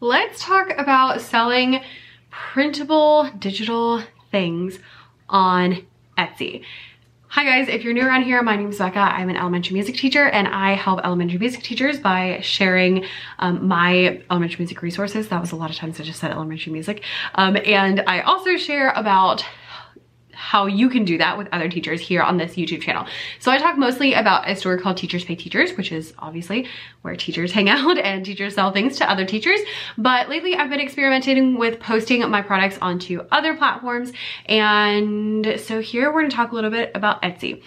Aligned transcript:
let's 0.00 0.42
talk 0.42 0.72
about 0.78 1.20
selling 1.20 1.82
printable 2.30 3.30
digital 3.38 4.02
things 4.30 4.78
on 5.28 5.86
Etsy. 6.16 6.64
Hi 7.28 7.44
guys, 7.44 7.68
if 7.68 7.84
you're 7.84 7.92
new 7.92 8.06
around 8.06 8.22
here, 8.22 8.42
my 8.42 8.56
name 8.56 8.70
is 8.70 8.78
Becca. 8.78 8.98
I'm 8.98 9.28
an 9.28 9.36
elementary 9.36 9.74
music 9.74 9.96
teacher 9.96 10.26
and 10.26 10.48
I 10.48 10.72
help 10.72 11.00
elementary 11.04 11.38
music 11.38 11.62
teachers 11.62 12.00
by 12.00 12.40
sharing 12.40 13.04
um, 13.38 13.68
my 13.68 14.22
elementary 14.30 14.56
music 14.64 14.80
resources. 14.80 15.28
That 15.28 15.40
was 15.40 15.52
a 15.52 15.56
lot 15.56 15.68
of 15.68 15.76
times 15.76 16.00
I 16.00 16.04
just 16.04 16.18
said 16.18 16.30
elementary 16.30 16.72
music. 16.72 17.04
Um, 17.34 17.58
and 17.64 18.00
I 18.06 18.22
also 18.22 18.56
share 18.56 18.90
about 18.92 19.44
how 20.40 20.64
you 20.64 20.88
can 20.88 21.04
do 21.04 21.18
that 21.18 21.36
with 21.36 21.48
other 21.52 21.68
teachers 21.68 22.00
here 22.00 22.22
on 22.22 22.38
this 22.38 22.54
YouTube 22.54 22.80
channel. 22.80 23.06
So 23.40 23.52
I 23.52 23.58
talk 23.58 23.76
mostly 23.76 24.14
about 24.14 24.48
a 24.48 24.56
store 24.56 24.78
called 24.78 24.96
Teachers 24.96 25.22
Pay 25.22 25.36
Teachers, 25.36 25.76
which 25.76 25.92
is 25.92 26.14
obviously 26.18 26.66
where 27.02 27.14
teachers 27.14 27.52
hang 27.58 27.68
out 27.68 27.98
and 27.98 28.24
teachers 28.24 28.54
sell 28.54 28.72
things 28.72 28.96
to 28.96 29.10
other 29.10 29.26
teachers. 29.26 29.60
But 29.98 30.30
lately 30.30 30.56
I've 30.56 30.70
been 30.70 30.80
experimenting 30.80 31.58
with 31.58 31.78
posting 31.78 32.28
my 32.30 32.40
products 32.40 32.78
onto 32.80 33.20
other 33.30 33.54
platforms. 33.54 34.12
And 34.46 35.56
so 35.58 35.80
here 35.80 36.10
we're 36.10 36.22
gonna 36.22 36.32
talk 36.32 36.52
a 36.52 36.54
little 36.54 36.70
bit 36.70 36.90
about 36.94 37.20
Etsy. 37.22 37.62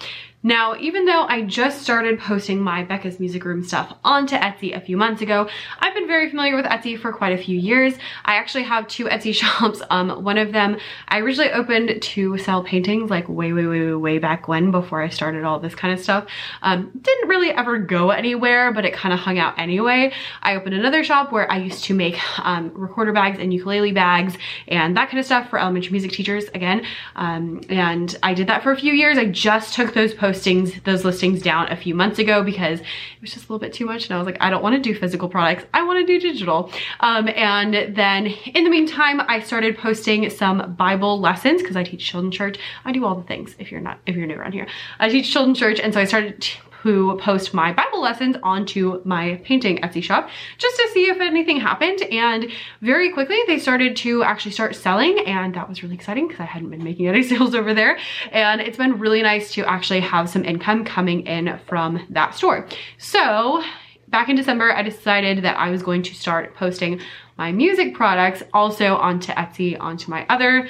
Now, 0.45 0.75
even 0.75 1.05
though 1.05 1.23
I 1.23 1.43
just 1.43 1.81
started 1.81 2.19
posting 2.19 2.59
my 2.59 2.83
Becca's 2.83 3.17
Music 3.17 3.45
Room 3.45 3.63
stuff 3.63 3.93
onto 4.03 4.35
Etsy 4.35 4.75
a 4.75 4.81
few 4.81 4.97
months 4.97 5.21
ago, 5.21 5.47
I've 5.79 5.93
been 5.93 6.05
very 6.05 6.29
familiar 6.29 6.57
with 6.57 6.65
Etsy 6.65 6.99
for 6.99 7.13
quite 7.13 7.31
a 7.31 7.41
few 7.41 7.57
years. 7.57 7.93
I 8.25 8.35
actually 8.35 8.63
have 8.63 8.89
two 8.89 9.05
Etsy 9.05 9.33
shops. 9.41 9.81
Um, 9.89 10.21
one 10.21 10.37
of 10.37 10.51
them 10.51 10.77
I 11.07 11.19
originally 11.19 11.51
opened 11.53 12.01
to 12.01 12.37
sell 12.39 12.61
paintings 12.61 13.09
like 13.09 13.29
way, 13.29 13.53
way, 13.53 13.65
way, 13.65 13.93
way 13.93 14.17
back 14.17 14.49
when 14.49 14.71
before 14.71 15.01
I 15.01 15.07
started 15.07 15.45
all 15.45 15.59
this 15.59 15.75
kind 15.75 15.93
of 15.93 16.01
stuff. 16.01 16.27
Um, 16.61 16.91
didn't 17.01 17.29
really 17.29 17.51
ever 17.51 17.79
go 17.79 18.09
anywhere, 18.09 18.73
but 18.73 18.83
it 18.83 18.93
kind 18.93 19.13
of 19.13 19.21
hung 19.21 19.39
out 19.39 19.57
anyway. 19.57 20.11
I 20.41 20.55
opened 20.55 20.75
another 20.75 21.05
shop 21.05 21.31
where 21.31 21.49
I 21.49 21.59
used 21.59 21.85
to 21.85 21.93
make 21.93 22.19
um, 22.39 22.69
recorder 22.75 23.13
bags 23.13 23.39
and 23.39 23.53
ukulele 23.53 23.93
bags 23.93 24.35
and 24.67 24.97
that 24.97 25.07
kind 25.09 25.19
of 25.19 25.25
stuff 25.25 25.49
for 25.49 25.57
elementary 25.57 25.91
music 25.91 26.11
teachers 26.11 26.45
again. 26.53 26.85
Um, 27.15 27.61
and 27.69 28.17
I 28.21 28.33
did 28.33 28.47
that 28.47 28.61
for 28.61 28.73
a 28.73 28.77
few 28.77 28.91
years. 28.91 29.17
I 29.17 29.25
just 29.25 29.73
took 29.73 29.93
those 29.93 30.13
posts 30.13 30.32
postings, 30.33 30.83
those 30.83 31.05
listings 31.05 31.41
down 31.41 31.71
a 31.71 31.75
few 31.75 31.95
months 31.95 32.19
ago 32.19 32.43
because 32.43 32.79
it 32.79 33.21
was 33.21 33.33
just 33.33 33.47
a 33.47 33.53
little 33.53 33.59
bit 33.59 33.73
too 33.73 33.85
much. 33.85 34.05
And 34.05 34.15
I 34.15 34.17
was 34.17 34.25
like, 34.25 34.37
I 34.39 34.49
don't 34.49 34.63
want 34.63 34.75
to 34.75 34.81
do 34.81 34.97
physical 34.97 35.29
products. 35.29 35.65
I 35.73 35.83
want 35.83 35.99
to 35.99 36.05
do 36.05 36.19
digital. 36.19 36.71
Um, 36.99 37.29
and 37.29 37.95
then 37.95 38.27
in 38.27 38.63
the 38.63 38.69
meantime, 38.69 39.21
I 39.27 39.39
started 39.39 39.77
posting 39.77 40.29
some 40.29 40.75
Bible 40.75 41.19
lessons 41.19 41.61
because 41.61 41.75
I 41.75 41.83
teach 41.83 42.05
children's 42.05 42.35
church. 42.35 42.57
I 42.85 42.91
do 42.91 43.05
all 43.05 43.15
the 43.15 43.23
things 43.23 43.55
if 43.59 43.71
you're 43.71 43.81
not, 43.81 43.99
if 44.05 44.15
you're 44.15 44.27
new 44.27 44.35
around 44.35 44.53
here. 44.53 44.67
I 44.99 45.09
teach 45.09 45.31
children's 45.31 45.59
church. 45.59 45.79
And 45.79 45.93
so 45.93 45.99
I 45.99 46.05
started 46.05 46.47
who 46.83 47.17
post 47.17 47.53
my 47.53 47.71
Bible 47.71 48.01
lessons 48.01 48.35
onto 48.43 49.01
my 49.05 49.39
painting 49.45 49.77
Etsy 49.77 50.03
shop 50.03 50.29
just 50.57 50.75
to 50.75 50.89
see 50.93 51.05
if 51.05 51.21
anything 51.21 51.57
happened. 51.61 52.01
And 52.03 52.51
very 52.81 53.13
quickly 53.13 53.39
they 53.47 53.57
started 53.57 53.95
to 53.97 54.21
actually 54.23 54.51
start 54.51 54.75
selling 54.75 55.17
and 55.25 55.55
that 55.55 55.69
was 55.69 55.81
really 55.81 55.95
exciting 55.95 56.27
because 56.27 56.41
I 56.41 56.45
hadn't 56.45 56.69
been 56.69 56.83
making 56.83 57.07
any 57.07 57.23
sales 57.31 57.55
over 57.55 57.73
there. 57.73 57.97
And 58.33 58.59
it's 58.59 58.77
been 58.77 58.99
really 58.99 59.21
nice 59.21 59.53
to 59.53 59.65
actually 59.65 60.01
have 60.01 60.29
some 60.29 60.43
income 60.43 60.83
coming 60.83 61.25
in 61.25 61.57
from 61.67 62.05
that 62.09 62.35
store. 62.35 62.67
So 62.97 63.63
back 64.09 64.27
in 64.27 64.35
December, 64.35 64.75
I 64.75 64.83
decided 64.83 65.43
that 65.45 65.57
I 65.57 65.69
was 65.69 65.81
going 65.81 66.03
to 66.03 66.13
start 66.13 66.53
posting 66.53 66.99
my 67.37 67.53
music 67.53 67.95
products 67.95 68.43
also 68.53 68.97
onto 68.97 69.31
Etsy, 69.31 69.79
onto 69.79 70.11
my 70.11 70.25
other 70.27 70.67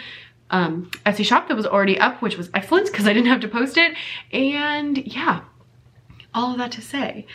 um, 0.52 0.92
Etsy 1.08 1.26
shop 1.26 1.48
that 1.48 1.58
was 1.58 1.66
already 1.66 2.00
up, 2.00 2.22
which 2.22 2.38
was 2.38 2.52
excellent 2.54 2.86
because 2.86 3.08
I 3.08 3.14
didn't 3.14 3.30
have 3.30 3.42
to 3.42 3.48
post 3.48 3.78
it. 3.78 3.98
And 4.32 5.00
yeah, 5.00 5.42
all 6.34 6.52
of 6.52 6.58
that 6.58 6.72
to 6.74 6.82
say, 6.82 7.26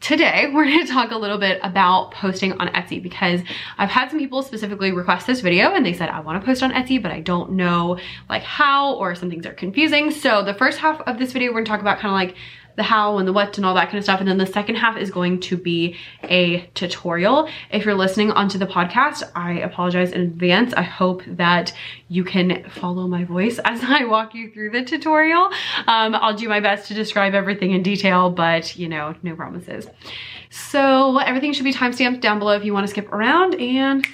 today 0.00 0.50
we're 0.52 0.66
going 0.66 0.86
to 0.86 0.92
talk 0.92 1.10
a 1.10 1.16
little 1.16 1.38
bit 1.38 1.58
about 1.62 2.12
posting 2.12 2.52
on 2.52 2.68
Etsy 2.68 3.02
because 3.02 3.40
I've 3.78 3.88
had 3.88 4.10
some 4.10 4.18
people 4.18 4.42
specifically 4.42 4.92
request 4.92 5.26
this 5.26 5.40
video 5.40 5.74
and 5.74 5.84
they 5.84 5.94
said 5.94 6.10
I 6.10 6.20
want 6.20 6.40
to 6.40 6.46
post 6.46 6.62
on 6.62 6.72
Etsy 6.72 7.02
but 7.02 7.10
I 7.10 7.20
don't 7.20 7.52
know 7.52 7.98
like 8.28 8.42
how 8.42 8.94
or 8.96 9.14
some 9.14 9.30
things 9.30 9.46
are 9.46 9.54
confusing. 9.54 10.10
So 10.10 10.44
the 10.44 10.54
first 10.54 10.78
half 10.78 11.00
of 11.02 11.18
this 11.18 11.32
video 11.32 11.52
we're 11.52 11.64
to 11.64 11.68
talk 11.68 11.80
about 11.80 12.00
kind 12.00 12.12
of 12.12 12.28
like 12.28 12.36
the 12.76 12.82
how 12.82 13.18
and 13.18 13.28
the 13.28 13.32
what 13.32 13.56
and 13.56 13.66
all 13.66 13.74
that 13.74 13.86
kind 13.86 13.98
of 13.98 14.04
stuff. 14.04 14.20
And 14.20 14.28
then 14.28 14.38
the 14.38 14.46
second 14.46 14.76
half 14.76 14.96
is 14.96 15.10
going 15.10 15.40
to 15.40 15.56
be 15.56 15.96
a 16.22 16.68
tutorial. 16.74 17.48
If 17.70 17.84
you're 17.84 17.94
listening 17.94 18.30
onto 18.32 18.58
the 18.58 18.66
podcast, 18.66 19.22
I 19.34 19.60
apologize 19.60 20.12
in 20.12 20.20
advance. 20.22 20.74
I 20.74 20.82
hope 20.82 21.22
that 21.26 21.72
you 22.08 22.24
can 22.24 22.68
follow 22.70 23.06
my 23.06 23.24
voice 23.24 23.58
as 23.64 23.80
I 23.82 24.04
walk 24.04 24.34
you 24.34 24.50
through 24.50 24.70
the 24.70 24.84
tutorial. 24.84 25.50
Um, 25.86 26.14
I'll 26.14 26.36
do 26.36 26.48
my 26.48 26.60
best 26.60 26.88
to 26.88 26.94
describe 26.94 27.34
everything 27.34 27.72
in 27.72 27.82
detail, 27.82 28.30
but 28.30 28.76
you 28.76 28.88
know, 28.88 29.14
no 29.22 29.34
promises. 29.34 29.86
So 30.50 31.18
everything 31.18 31.52
should 31.52 31.64
be 31.64 31.72
timestamped 31.72 32.20
down 32.20 32.38
below 32.38 32.52
if 32.52 32.64
you 32.64 32.72
want 32.72 32.86
to 32.86 32.90
skip 32.90 33.12
around 33.12 33.54
and 33.56 34.06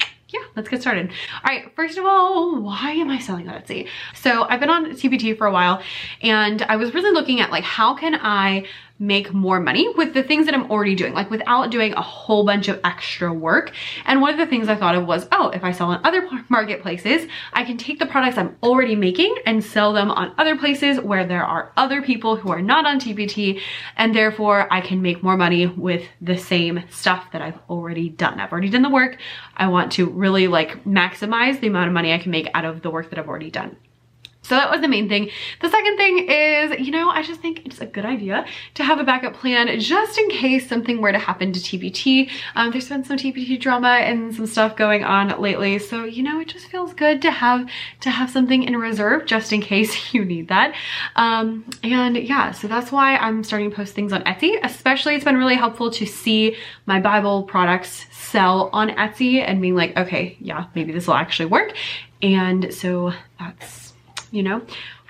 let's 0.60 0.68
get 0.68 0.82
started. 0.82 1.08
All 1.08 1.40
right, 1.44 1.74
first 1.74 1.96
of 1.96 2.04
all, 2.04 2.60
why 2.60 2.90
am 2.92 3.08
I 3.08 3.18
selling 3.18 3.48
on 3.48 3.60
Etsy? 3.60 3.88
So 4.14 4.44
I've 4.48 4.60
been 4.60 4.68
on 4.68 4.90
TPT 4.90 5.36
for 5.36 5.46
a 5.46 5.52
while 5.52 5.82
and 6.20 6.60
I 6.62 6.76
was 6.76 6.92
really 6.92 7.12
looking 7.12 7.40
at 7.40 7.50
like, 7.50 7.64
how 7.64 7.94
can 7.94 8.14
I 8.14 8.66
make 9.00 9.32
more 9.32 9.58
money 9.58 9.88
with 9.96 10.12
the 10.12 10.22
things 10.22 10.44
that 10.44 10.54
I'm 10.54 10.70
already 10.70 10.94
doing, 10.94 11.14
like 11.14 11.30
without 11.30 11.70
doing 11.70 11.94
a 11.94 12.02
whole 12.02 12.44
bunch 12.44 12.68
of 12.68 12.78
extra 12.84 13.32
work. 13.32 13.72
And 14.04 14.20
one 14.20 14.30
of 14.30 14.38
the 14.38 14.46
things 14.46 14.68
I 14.68 14.76
thought 14.76 14.94
of 14.94 15.06
was, 15.06 15.26
oh, 15.32 15.48
if 15.48 15.64
I 15.64 15.72
sell 15.72 15.88
on 15.88 16.04
other 16.04 16.28
marketplaces, 16.50 17.26
I 17.54 17.64
can 17.64 17.78
take 17.78 17.98
the 17.98 18.04
products 18.04 18.36
I'm 18.36 18.58
already 18.62 18.94
making 18.94 19.34
and 19.46 19.64
sell 19.64 19.94
them 19.94 20.10
on 20.10 20.34
other 20.36 20.54
places 20.56 21.00
where 21.00 21.26
there 21.26 21.44
are 21.44 21.72
other 21.78 22.02
people 22.02 22.36
who 22.36 22.50
are 22.50 22.60
not 22.60 22.84
on 22.84 23.00
TPT, 23.00 23.60
and 23.96 24.14
therefore 24.14 24.70
I 24.70 24.82
can 24.82 25.00
make 25.00 25.22
more 25.22 25.36
money 25.36 25.66
with 25.66 26.04
the 26.20 26.36
same 26.36 26.84
stuff 26.90 27.32
that 27.32 27.40
I've 27.40 27.58
already 27.70 28.10
done. 28.10 28.38
I've 28.38 28.52
already 28.52 28.68
done 28.68 28.82
the 28.82 28.90
work. 28.90 29.16
I 29.56 29.68
want 29.68 29.92
to 29.92 30.10
really 30.10 30.46
like 30.46 30.84
maximize 30.84 31.58
the 31.60 31.68
amount 31.68 31.88
of 31.88 31.94
money 31.94 32.12
I 32.12 32.18
can 32.18 32.30
make 32.30 32.48
out 32.52 32.66
of 32.66 32.82
the 32.82 32.90
work 32.90 33.08
that 33.08 33.18
I've 33.18 33.28
already 33.28 33.50
done. 33.50 33.76
So 34.42 34.56
that 34.56 34.70
was 34.70 34.80
the 34.80 34.88
main 34.88 35.08
thing. 35.08 35.30
The 35.60 35.68
second 35.68 35.96
thing 35.96 36.28
is, 36.28 36.80
you 36.80 36.90
know, 36.90 37.10
I 37.10 37.22
just 37.22 37.40
think 37.40 37.66
it's 37.66 37.80
a 37.80 37.86
good 37.86 38.04
idea 38.04 38.46
to 38.74 38.82
have 38.82 38.98
a 38.98 39.04
backup 39.04 39.34
plan 39.34 39.78
just 39.78 40.18
in 40.18 40.28
case 40.30 40.68
something 40.68 41.00
were 41.00 41.12
to 41.12 41.18
happen 41.18 41.52
to 41.52 41.60
TPT. 41.60 42.30
Um, 42.56 42.70
there's 42.70 42.88
been 42.88 43.04
some 43.04 43.16
TPT 43.16 43.60
drama 43.60 43.88
and 43.88 44.34
some 44.34 44.46
stuff 44.46 44.76
going 44.76 45.04
on 45.04 45.40
lately. 45.40 45.78
So, 45.78 46.04
you 46.04 46.22
know, 46.22 46.40
it 46.40 46.48
just 46.48 46.66
feels 46.66 46.94
good 46.94 47.22
to 47.22 47.30
have 47.30 47.68
to 48.00 48.10
have 48.10 48.30
something 48.30 48.62
in 48.62 48.76
reserve 48.76 49.26
just 49.26 49.52
in 49.52 49.60
case 49.60 50.14
you 50.14 50.24
need 50.24 50.48
that. 50.48 50.74
Um, 51.16 51.64
and 51.82 52.16
yeah, 52.16 52.50
so 52.52 52.66
that's 52.66 52.90
why 52.90 53.16
I'm 53.16 53.44
starting 53.44 53.70
to 53.70 53.76
post 53.76 53.94
things 53.94 54.12
on 54.12 54.22
Etsy. 54.24 54.58
Especially 54.64 55.14
it's 55.14 55.24
been 55.24 55.36
really 55.36 55.56
helpful 55.56 55.90
to 55.92 56.06
see 56.06 56.56
my 56.86 56.98
Bible 56.98 57.42
products 57.44 58.06
sell 58.10 58.70
on 58.72 58.88
Etsy 58.90 59.40
and 59.46 59.60
being 59.60 59.74
like, 59.74 59.96
okay, 59.96 60.36
yeah, 60.40 60.66
maybe 60.74 60.92
this 60.92 61.06
will 61.06 61.14
actually 61.14 61.46
work. 61.46 61.74
And 62.22 62.72
so 62.72 63.12
that's 63.38 63.89
you 64.30 64.42
know, 64.42 64.62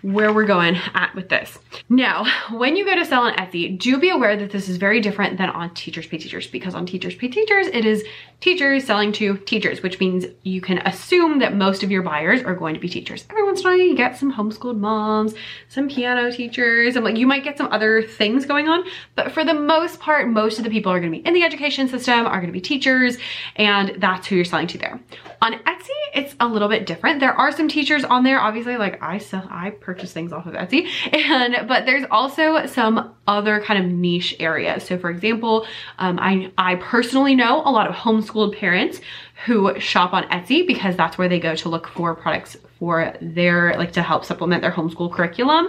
where 0.03 0.33
we're 0.33 0.45
going 0.45 0.77
at 0.95 1.15
with 1.15 1.29
this. 1.29 1.59
Now, 1.89 2.27
when 2.51 2.77
you 2.77 2.85
go 2.85 2.95
to 2.95 3.05
sell 3.05 3.23
on 3.23 3.35
Etsy, 3.35 3.79
do 3.79 3.99
be 3.99 4.11
aware 4.11 4.37
that 4.37 4.51
this 4.51 4.69
is 4.69 4.77
very 4.77 5.01
different 5.01 5.39
than 5.39 5.51
on 5.51 5.75
Teachers 5.75 6.07
Pay 6.07 6.19
Teachers 6.19 6.47
because 6.47 6.75
on 6.75 6.87
Teachers 6.87 7.15
Pay 7.15 7.29
Teachers, 7.29 7.67
it 7.69 7.85
is 7.85 8.05
teachers 8.41 8.85
selling 8.85 9.13
to 9.13 9.37
teachers, 9.39 9.83
which 9.83 10.01
means 10.01 10.25
you 10.43 10.61
can 10.61 10.79
assume 10.79 11.41
that 11.41 11.55
most 11.55 11.83
of 11.83 11.91
your 11.91 12.03
buyers 12.03 12.43
are 12.43 12.55
going 12.55 12.75
to 12.75 12.81
be 12.81 12.89
teachers. 12.89 13.25
Every 13.29 13.45
once 13.45 13.61
in 13.61 13.67
a 13.67 13.71
while 13.71 13.79
you 13.79 13.95
get 13.95 14.17
some 14.17 14.33
homeschooled 14.33 14.79
moms, 14.79 15.35
some 15.69 15.89
piano 15.89 16.33
teachers, 16.33 16.97
and 16.97 17.05
like 17.05 17.17
you 17.17 17.27
might 17.27 17.45
get 17.45 17.59
some 17.59 17.69
other 17.71 18.03
things 18.03 18.47
going 18.47 18.69
on, 18.69 18.85
but 19.15 19.33
for 19.33 19.45
the 19.45 19.55
most 19.55 20.01
part, 20.01 20.29
most 20.29 20.59
of 20.59 20.65
the 20.65 20.71
people 20.71 20.91
are 20.91 21.01
gonna 21.01 21.13
be 21.13 21.19
in 21.19 21.35
the 21.35 21.43
education 21.43 21.89
system, 21.89 22.27
are 22.27 22.41
gonna 22.41 22.53
be 22.53 22.61
teachers, 22.61 23.19
and 23.57 23.97
that's 23.99 24.27
who 24.27 24.37
you're 24.37 24.45
selling 24.45 24.67
to 24.69 24.79
there. 24.79 24.99
On 25.43 25.53
Etsy, 25.53 25.89
it's 26.15 26.35
a 26.41 26.47
little 26.47 26.69
bit 26.69 26.87
different. 26.87 27.21
There 27.21 27.33
are 27.33 27.53
some 27.53 27.69
teachers 27.69 28.05
on 28.05 28.25
there, 28.25 28.41
obviously, 28.41 28.77
like 28.77 29.03
I 29.03 29.19
sell, 29.19 29.47
I 29.51 29.71
purchase 29.71 30.13
things 30.13 30.33
off 30.33 30.47
of 30.47 30.55
Etsy, 30.55 30.87
and 31.13 31.60
but 31.67 31.87
there's 31.87 32.05
also 32.11 32.67
some 32.67 33.15
other 33.27 33.61
kind 33.61 33.85
of 33.85 33.91
niche 33.91 34.35
areas. 34.41 34.85
So 34.85 34.99
for 34.99 35.11
example, 35.11 35.67
um, 35.99 36.19
I, 36.21 36.53
I 36.59 36.77
personally 36.77 37.35
know 37.35 37.63
a 37.65 37.71
lot 37.71 37.89
of 37.89 37.95
homeschooled 37.95 38.57
parents 38.57 39.01
who 39.47 39.79
shop 39.81 40.13
on 40.13 40.25
Etsy 40.29 40.67
because 40.67 40.97
that's 40.97 41.17
where 41.17 41.29
they 41.29 41.41
go 41.41 41.55
to 41.57 41.69
look 41.69 41.89
for 41.89 42.15
products 42.15 42.57
for 42.79 43.15
their, 43.21 43.75
like 43.79 43.93
to 43.93 44.03
help 44.03 44.25
supplement 44.25 44.63
their 44.63 44.73
homeschool 44.73 45.13
curriculum. 45.13 45.69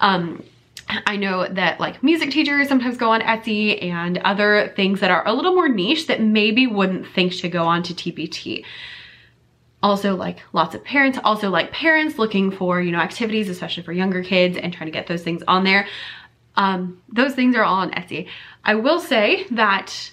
Um, 0.00 0.42
I 1.06 1.16
know 1.16 1.46
that 1.46 1.80
like 1.80 2.02
music 2.02 2.30
teachers 2.30 2.68
sometimes 2.68 2.96
go 2.96 3.12
on 3.12 3.20
Etsy 3.20 3.82
and 3.82 4.18
other 4.18 4.72
things 4.76 5.00
that 5.00 5.10
are 5.10 5.26
a 5.26 5.32
little 5.32 5.54
more 5.54 5.68
niche 5.68 6.06
that 6.08 6.20
maybe 6.20 6.66
wouldn't 6.66 7.06
think 7.06 7.34
to 7.36 7.48
go 7.48 7.64
on 7.64 7.82
to 7.84 7.94
TPT 7.94 8.64
also 9.82 10.14
like 10.16 10.38
lots 10.52 10.74
of 10.74 10.84
parents, 10.84 11.18
also 11.24 11.50
like 11.50 11.72
parents 11.72 12.18
looking 12.18 12.50
for, 12.50 12.80
you 12.80 12.92
know, 12.92 12.98
activities, 12.98 13.48
especially 13.48 13.82
for 13.82 13.92
younger 13.92 14.22
kids 14.22 14.56
and 14.56 14.72
trying 14.72 14.86
to 14.86 14.92
get 14.92 15.06
those 15.06 15.22
things 15.22 15.42
on 15.48 15.64
there. 15.64 15.86
Um, 16.56 17.02
those 17.08 17.34
things 17.34 17.56
are 17.56 17.64
all 17.64 17.76
on 17.76 17.90
Etsy. 17.92 18.28
I 18.64 18.74
will 18.76 19.00
say 19.00 19.46
that 19.50 20.12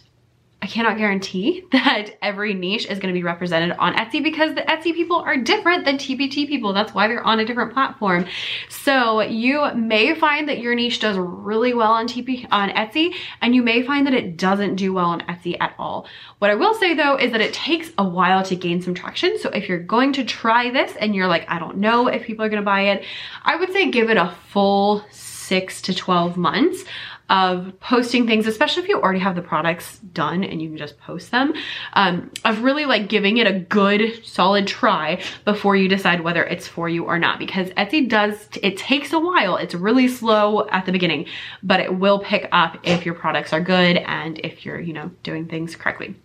I 0.62 0.68
cannot 0.68 0.98
guarantee 0.98 1.66
that 1.72 2.18
every 2.22 2.54
niche 2.54 2.86
is 2.88 3.00
gonna 3.00 3.14
be 3.14 3.24
represented 3.24 3.76
on 3.78 3.96
Etsy 3.96 4.22
because 4.22 4.56
the 4.56 4.62
Etsy 4.62 4.94
people 4.94 5.18
are 5.18 5.38
different 5.38 5.86
than 5.86 5.98
TPT 5.98 6.48
people. 6.48 6.74
That's 6.74 6.94
why 6.94 7.08
they're 7.08 7.24
on 7.24 7.40
a 7.40 7.46
different 7.46 7.74
platform. 7.74 8.26
So 8.70 9.22
you 9.22 9.74
may 9.74 10.16
find 10.16 10.50
that 10.50 10.60
your 10.60 10.76
niche 10.76 11.00
does 11.00 11.18
really 11.18 11.74
well 11.74 11.92
on 11.92 12.08
TP 12.08 12.46
on 12.52 12.70
Etsy 12.70 13.16
and 13.42 13.56
you 13.56 13.64
may 13.64 13.84
find 13.84 14.06
that 14.08 14.14
it 14.14 14.38
doesn't 14.38 14.76
do 14.76 14.94
well 14.94 15.08
on 15.08 15.22
Etsy 15.22 15.56
at 15.60 15.74
all. 15.80 16.08
What 16.40 16.52
I 16.52 16.56
will 16.56 16.74
say 16.74 16.94
though 16.94 17.18
is 17.18 17.32
that 17.32 17.42
it 17.42 17.54
takes 17.54 17.92
a 17.98 18.08
while 18.08 18.44
to 18.44 18.56
gain 18.56 18.82
some 18.82 18.94
traction. 18.94 19.40
So 19.40 19.50
if 19.50 19.70
you're 19.70 19.80
going 19.80 20.14
to 20.14 20.26
try 20.26 20.72
this 20.72 20.96
and 20.98 21.16
you're 21.16 21.28
like, 21.28 21.46
I 21.48 21.60
don't 21.60 21.78
know 21.78 22.08
if 22.08 22.24
people 22.24 22.44
are 22.44 22.50
gonna 22.50 22.62
buy 22.62 22.82
it, 22.82 23.06
I 23.44 23.56
would 23.56 23.72
say 23.72 23.90
give 23.90 24.10
it 24.10 24.18
a 24.18 24.36
full 24.50 25.06
six 25.12 25.82
to 25.82 25.96
12 25.96 26.38
months 26.38 26.84
of 27.30 27.80
posting 27.80 28.26
things, 28.26 28.48
especially 28.48 28.84
if 28.84 28.90
you 28.90 29.00
already 29.02 29.20
have 29.20 29.36
the 29.36 29.42
products 29.42 30.00
done 30.14 30.44
and 30.44 30.62
you 30.62 30.70
can 30.70 30.78
just 30.78 31.00
post 31.00 31.32
them, 31.32 31.54
um, 31.94 32.32
of 32.46 32.62
really 32.62 32.86
like 32.86 33.08
giving 33.08 33.38
it 33.38 33.48
a 33.48 33.60
good 33.60 34.26
solid 34.26 34.68
try 34.68 35.22
before 35.46 35.76
you 35.76 35.88
decide 35.88 36.22
whether 36.22 36.44
it's 36.44 36.68
for 36.68 36.90
you 36.90 37.06
or 37.06 37.20
not. 37.20 37.40
Because 37.40 37.70
Etsy 37.72 38.08
does, 38.08 38.50
it 38.62 38.78
takes 38.78 39.14
a 39.14 39.20
while. 39.20 39.58
It's 39.58 39.76
really 39.76 40.08
slow 40.08 40.68
at 40.70 40.86
the 40.86 40.92
beginning, 40.92 41.26
but 41.62 41.80
it 41.80 42.00
will 42.00 42.20
pick 42.20 42.50
up 42.52 42.78
if 42.84 43.06
your 43.06 43.16
products 43.16 43.54
are 43.54 43.62
good 43.62 43.98
and 43.98 44.40
if 44.44 44.66
you're, 44.66 44.80
you 44.80 44.94
know, 44.94 45.12
doing 45.24 45.48
things 45.48 45.76
correctly. 45.76 46.16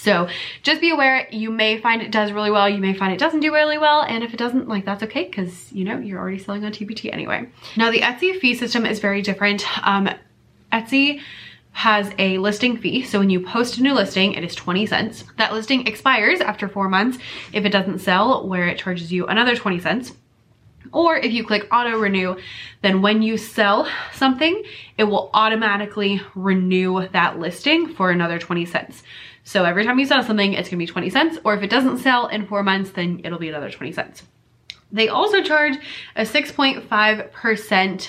So 0.00 0.28
just 0.62 0.80
be 0.80 0.90
aware, 0.90 1.28
you 1.30 1.50
may 1.50 1.78
find 1.78 2.00
it 2.00 2.10
does 2.10 2.32
really 2.32 2.50
well, 2.50 2.68
you 2.68 2.78
may 2.78 2.94
find 2.94 3.12
it 3.12 3.18
doesn't 3.18 3.40
do 3.40 3.52
really 3.52 3.76
well, 3.76 4.00
and 4.00 4.24
if 4.24 4.32
it 4.32 4.38
doesn't, 4.38 4.66
like 4.66 4.86
that's 4.86 5.02
okay, 5.02 5.24
because 5.24 5.70
you 5.72 5.84
know, 5.84 5.98
you're 5.98 6.18
already 6.18 6.38
selling 6.38 6.64
on 6.64 6.72
TPT 6.72 7.12
anyway. 7.12 7.46
Now 7.76 7.90
the 7.90 8.00
Etsy 8.00 8.40
fee 8.40 8.54
system 8.54 8.86
is 8.86 8.98
very 8.98 9.20
different. 9.20 9.66
Um, 9.86 10.08
Etsy 10.72 11.20
has 11.72 12.10
a 12.18 12.38
listing 12.38 12.76
fee. 12.76 13.04
So 13.04 13.18
when 13.18 13.30
you 13.30 13.40
post 13.40 13.78
a 13.78 13.82
new 13.82 13.94
listing, 13.94 14.34
it 14.34 14.44
is 14.44 14.54
20 14.54 14.86
cents. 14.86 15.24
That 15.38 15.52
listing 15.52 15.86
expires 15.86 16.40
after 16.40 16.68
four 16.68 16.88
months 16.88 17.18
if 17.52 17.64
it 17.64 17.70
doesn't 17.70 18.00
sell, 18.00 18.46
where 18.46 18.66
it 18.66 18.78
charges 18.78 19.12
you 19.12 19.26
another 19.26 19.54
20 19.56 19.78
cents. 19.80 20.12
Or 20.92 21.16
if 21.16 21.32
you 21.32 21.44
click 21.44 21.68
auto 21.72 21.98
renew, 21.98 22.36
then 22.82 23.02
when 23.02 23.22
you 23.22 23.36
sell 23.36 23.86
something, 24.12 24.62
it 24.98 25.04
will 25.04 25.30
automatically 25.32 26.20
renew 26.34 27.06
that 27.08 27.38
listing 27.38 27.94
for 27.94 28.10
another 28.10 28.38
20 28.38 28.66
cents. 28.66 29.02
So 29.44 29.64
every 29.64 29.84
time 29.84 29.98
you 29.98 30.06
sell 30.06 30.22
something, 30.22 30.52
it's 30.54 30.68
gonna 30.68 30.78
be 30.78 30.86
20 30.86 31.10
cents. 31.10 31.38
Or 31.44 31.54
if 31.54 31.62
it 31.62 31.70
doesn't 31.70 31.98
sell 31.98 32.26
in 32.26 32.46
four 32.46 32.62
months, 32.62 32.90
then 32.90 33.20
it'll 33.24 33.38
be 33.38 33.48
another 33.48 33.70
20 33.70 33.92
cents. 33.92 34.24
They 34.92 35.08
also 35.08 35.42
charge 35.42 35.76
a 36.16 36.22
6.5% 36.22 38.08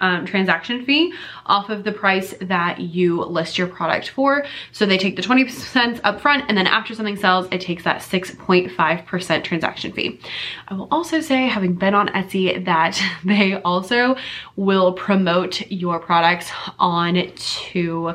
um, 0.00 0.26
transaction 0.26 0.84
fee 0.84 1.12
off 1.46 1.70
of 1.70 1.84
the 1.84 1.92
price 1.92 2.34
that 2.40 2.80
you 2.80 3.22
list 3.24 3.58
your 3.58 3.66
product 3.66 4.10
for. 4.10 4.44
So 4.72 4.86
they 4.86 4.98
take 4.98 5.16
the 5.16 5.22
20 5.22 5.48
cents 5.48 6.00
up 6.04 6.20
front 6.20 6.44
and 6.48 6.56
then 6.56 6.66
after 6.66 6.94
something 6.94 7.16
sells, 7.16 7.48
it 7.50 7.60
takes 7.60 7.84
that 7.84 8.00
6.5% 8.00 9.44
transaction 9.44 9.92
fee. 9.92 10.20
I 10.68 10.74
will 10.74 10.88
also 10.90 11.20
say, 11.20 11.46
having 11.46 11.74
been 11.74 11.94
on 11.94 12.08
Etsy, 12.08 12.64
that 12.64 13.00
they 13.24 13.60
also 13.62 14.16
will 14.56 14.92
promote 14.92 15.70
your 15.70 15.98
products 15.98 16.50
on 16.78 17.32
to 17.36 18.14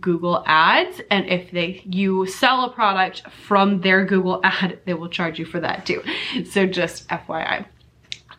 Google 0.00 0.42
ads. 0.46 1.00
And 1.10 1.26
if 1.26 1.50
they 1.50 1.82
you 1.84 2.26
sell 2.26 2.64
a 2.64 2.70
product 2.70 3.22
from 3.30 3.80
their 3.80 4.04
Google 4.04 4.40
ad, 4.44 4.78
they 4.84 4.94
will 4.94 5.08
charge 5.08 5.38
you 5.38 5.44
for 5.44 5.60
that 5.60 5.86
too. 5.86 6.02
So 6.50 6.66
just 6.66 7.08
FYI. 7.08 7.66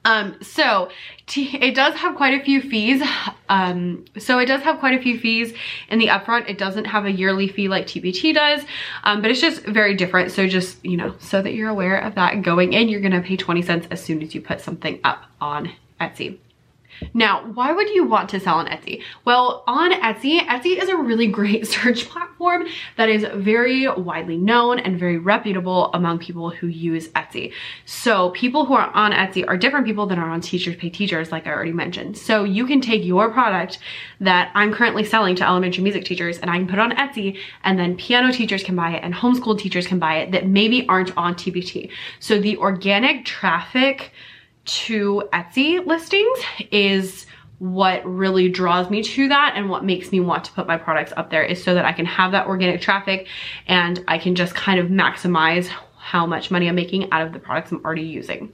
Um, 0.05 0.37
so 0.41 0.89
it 1.35 1.75
does 1.75 1.95
have 1.95 2.15
quite 2.15 2.39
a 2.39 2.43
few 2.43 2.61
fees. 2.61 3.01
Um, 3.49 4.05
so 4.17 4.37
it 4.39 4.45
does 4.45 4.61
have 4.61 4.79
quite 4.79 4.97
a 4.97 5.01
few 5.01 5.19
fees 5.19 5.53
in 5.89 5.99
the 5.99 6.07
upfront. 6.07 6.49
It 6.49 6.57
doesn't 6.57 6.85
have 6.85 7.05
a 7.05 7.11
yearly 7.11 7.47
fee 7.47 7.67
like 7.67 7.87
TPT 7.87 8.33
does, 8.33 8.63
um, 9.03 9.21
but 9.21 9.31
it's 9.31 9.41
just 9.41 9.63
very 9.65 9.95
different. 9.95 10.31
So 10.31 10.47
just, 10.47 10.83
you 10.85 10.97
know, 10.97 11.15
so 11.19 11.41
that 11.41 11.53
you're 11.53 11.69
aware 11.69 11.97
of 11.97 12.15
that 12.15 12.41
going 12.41 12.73
in, 12.73 12.89
you're 12.89 13.01
gonna 13.01 13.21
pay 13.21 13.37
20 13.37 13.61
cents 13.63 13.87
as 13.89 14.03
soon 14.03 14.21
as 14.21 14.35
you 14.35 14.41
put 14.41 14.61
something 14.61 14.99
up 15.03 15.25
on 15.41 15.71
Etsy. 15.99 16.37
Now, 17.13 17.45
why 17.53 17.71
would 17.71 17.89
you 17.89 18.05
want 18.05 18.29
to 18.29 18.39
sell 18.39 18.55
on 18.55 18.67
Etsy? 18.67 19.01
Well, 19.25 19.63
on 19.67 19.91
Etsy, 19.91 20.39
Etsy 20.39 20.81
is 20.81 20.89
a 20.89 20.97
really 20.97 21.27
great 21.27 21.67
search 21.73 22.07
platform 22.09 22.67
that 22.97 23.09
is 23.09 23.25
very 23.35 23.87
widely 23.87 24.37
known 24.37 24.79
and 24.79 24.99
very 24.99 25.17
reputable 25.17 25.91
among 25.93 26.19
people 26.19 26.49
who 26.49 26.67
use 26.67 27.09
Etsy. 27.09 27.53
So 27.85 28.29
people 28.31 28.65
who 28.65 28.73
are 28.73 28.89
on 28.93 29.11
Etsy 29.11 29.47
are 29.47 29.57
different 29.57 29.85
people 29.85 30.05
than 30.05 30.19
are 30.19 30.29
on 30.29 30.41
Teachers 30.41 30.75
Pay 30.75 30.89
Teachers, 30.89 31.31
like 31.31 31.47
I 31.47 31.51
already 31.51 31.71
mentioned. 31.71 32.17
So 32.17 32.43
you 32.43 32.65
can 32.65 32.81
take 32.81 33.03
your 33.03 33.31
product 33.31 33.79
that 34.19 34.51
I'm 34.55 34.73
currently 34.73 35.03
selling 35.03 35.35
to 35.37 35.47
elementary 35.47 35.83
music 35.83 36.05
teachers 36.05 36.37
and 36.39 36.49
I 36.49 36.57
can 36.57 36.67
put 36.67 36.75
it 36.75 36.81
on 36.81 36.91
Etsy 36.91 37.37
and 37.63 37.77
then 37.79 37.97
piano 37.97 38.31
teachers 38.31 38.63
can 38.63 38.75
buy 38.75 38.91
it 38.91 39.03
and 39.03 39.13
homeschool 39.13 39.57
teachers 39.57 39.87
can 39.87 39.99
buy 39.99 40.17
it 40.17 40.31
that 40.31 40.47
maybe 40.47 40.87
aren't 40.87 41.15
on 41.17 41.35
TPT. 41.35 41.91
So 42.19 42.39
the 42.39 42.57
organic 42.57 43.25
traffic 43.25 44.11
to 44.65 45.23
Etsy 45.33 45.85
listings 45.85 46.39
is 46.71 47.25
what 47.59 48.05
really 48.05 48.49
draws 48.49 48.89
me 48.89 49.03
to 49.03 49.27
that 49.27 49.53
and 49.55 49.69
what 49.69 49.83
makes 49.83 50.11
me 50.11 50.19
want 50.19 50.45
to 50.45 50.51
put 50.53 50.65
my 50.65 50.77
products 50.77 51.11
up 51.17 51.29
there 51.29 51.43
is 51.43 51.61
so 51.61 51.73
that 51.73 51.85
I 51.85 51.91
can 51.91 52.05
have 52.05 52.31
that 52.31 52.47
organic 52.47 52.81
traffic 52.81 53.27
and 53.67 54.03
I 54.07 54.17
can 54.17 54.35
just 54.35 54.55
kind 54.55 54.79
of 54.79 54.87
maximize 54.87 55.67
how 55.97 56.25
much 56.25 56.51
money 56.51 56.69
I'm 56.69 56.75
making 56.75 57.11
out 57.11 57.21
of 57.21 57.33
the 57.33 57.39
products 57.39 57.71
I'm 57.71 57.83
already 57.83 58.03
using. 58.03 58.53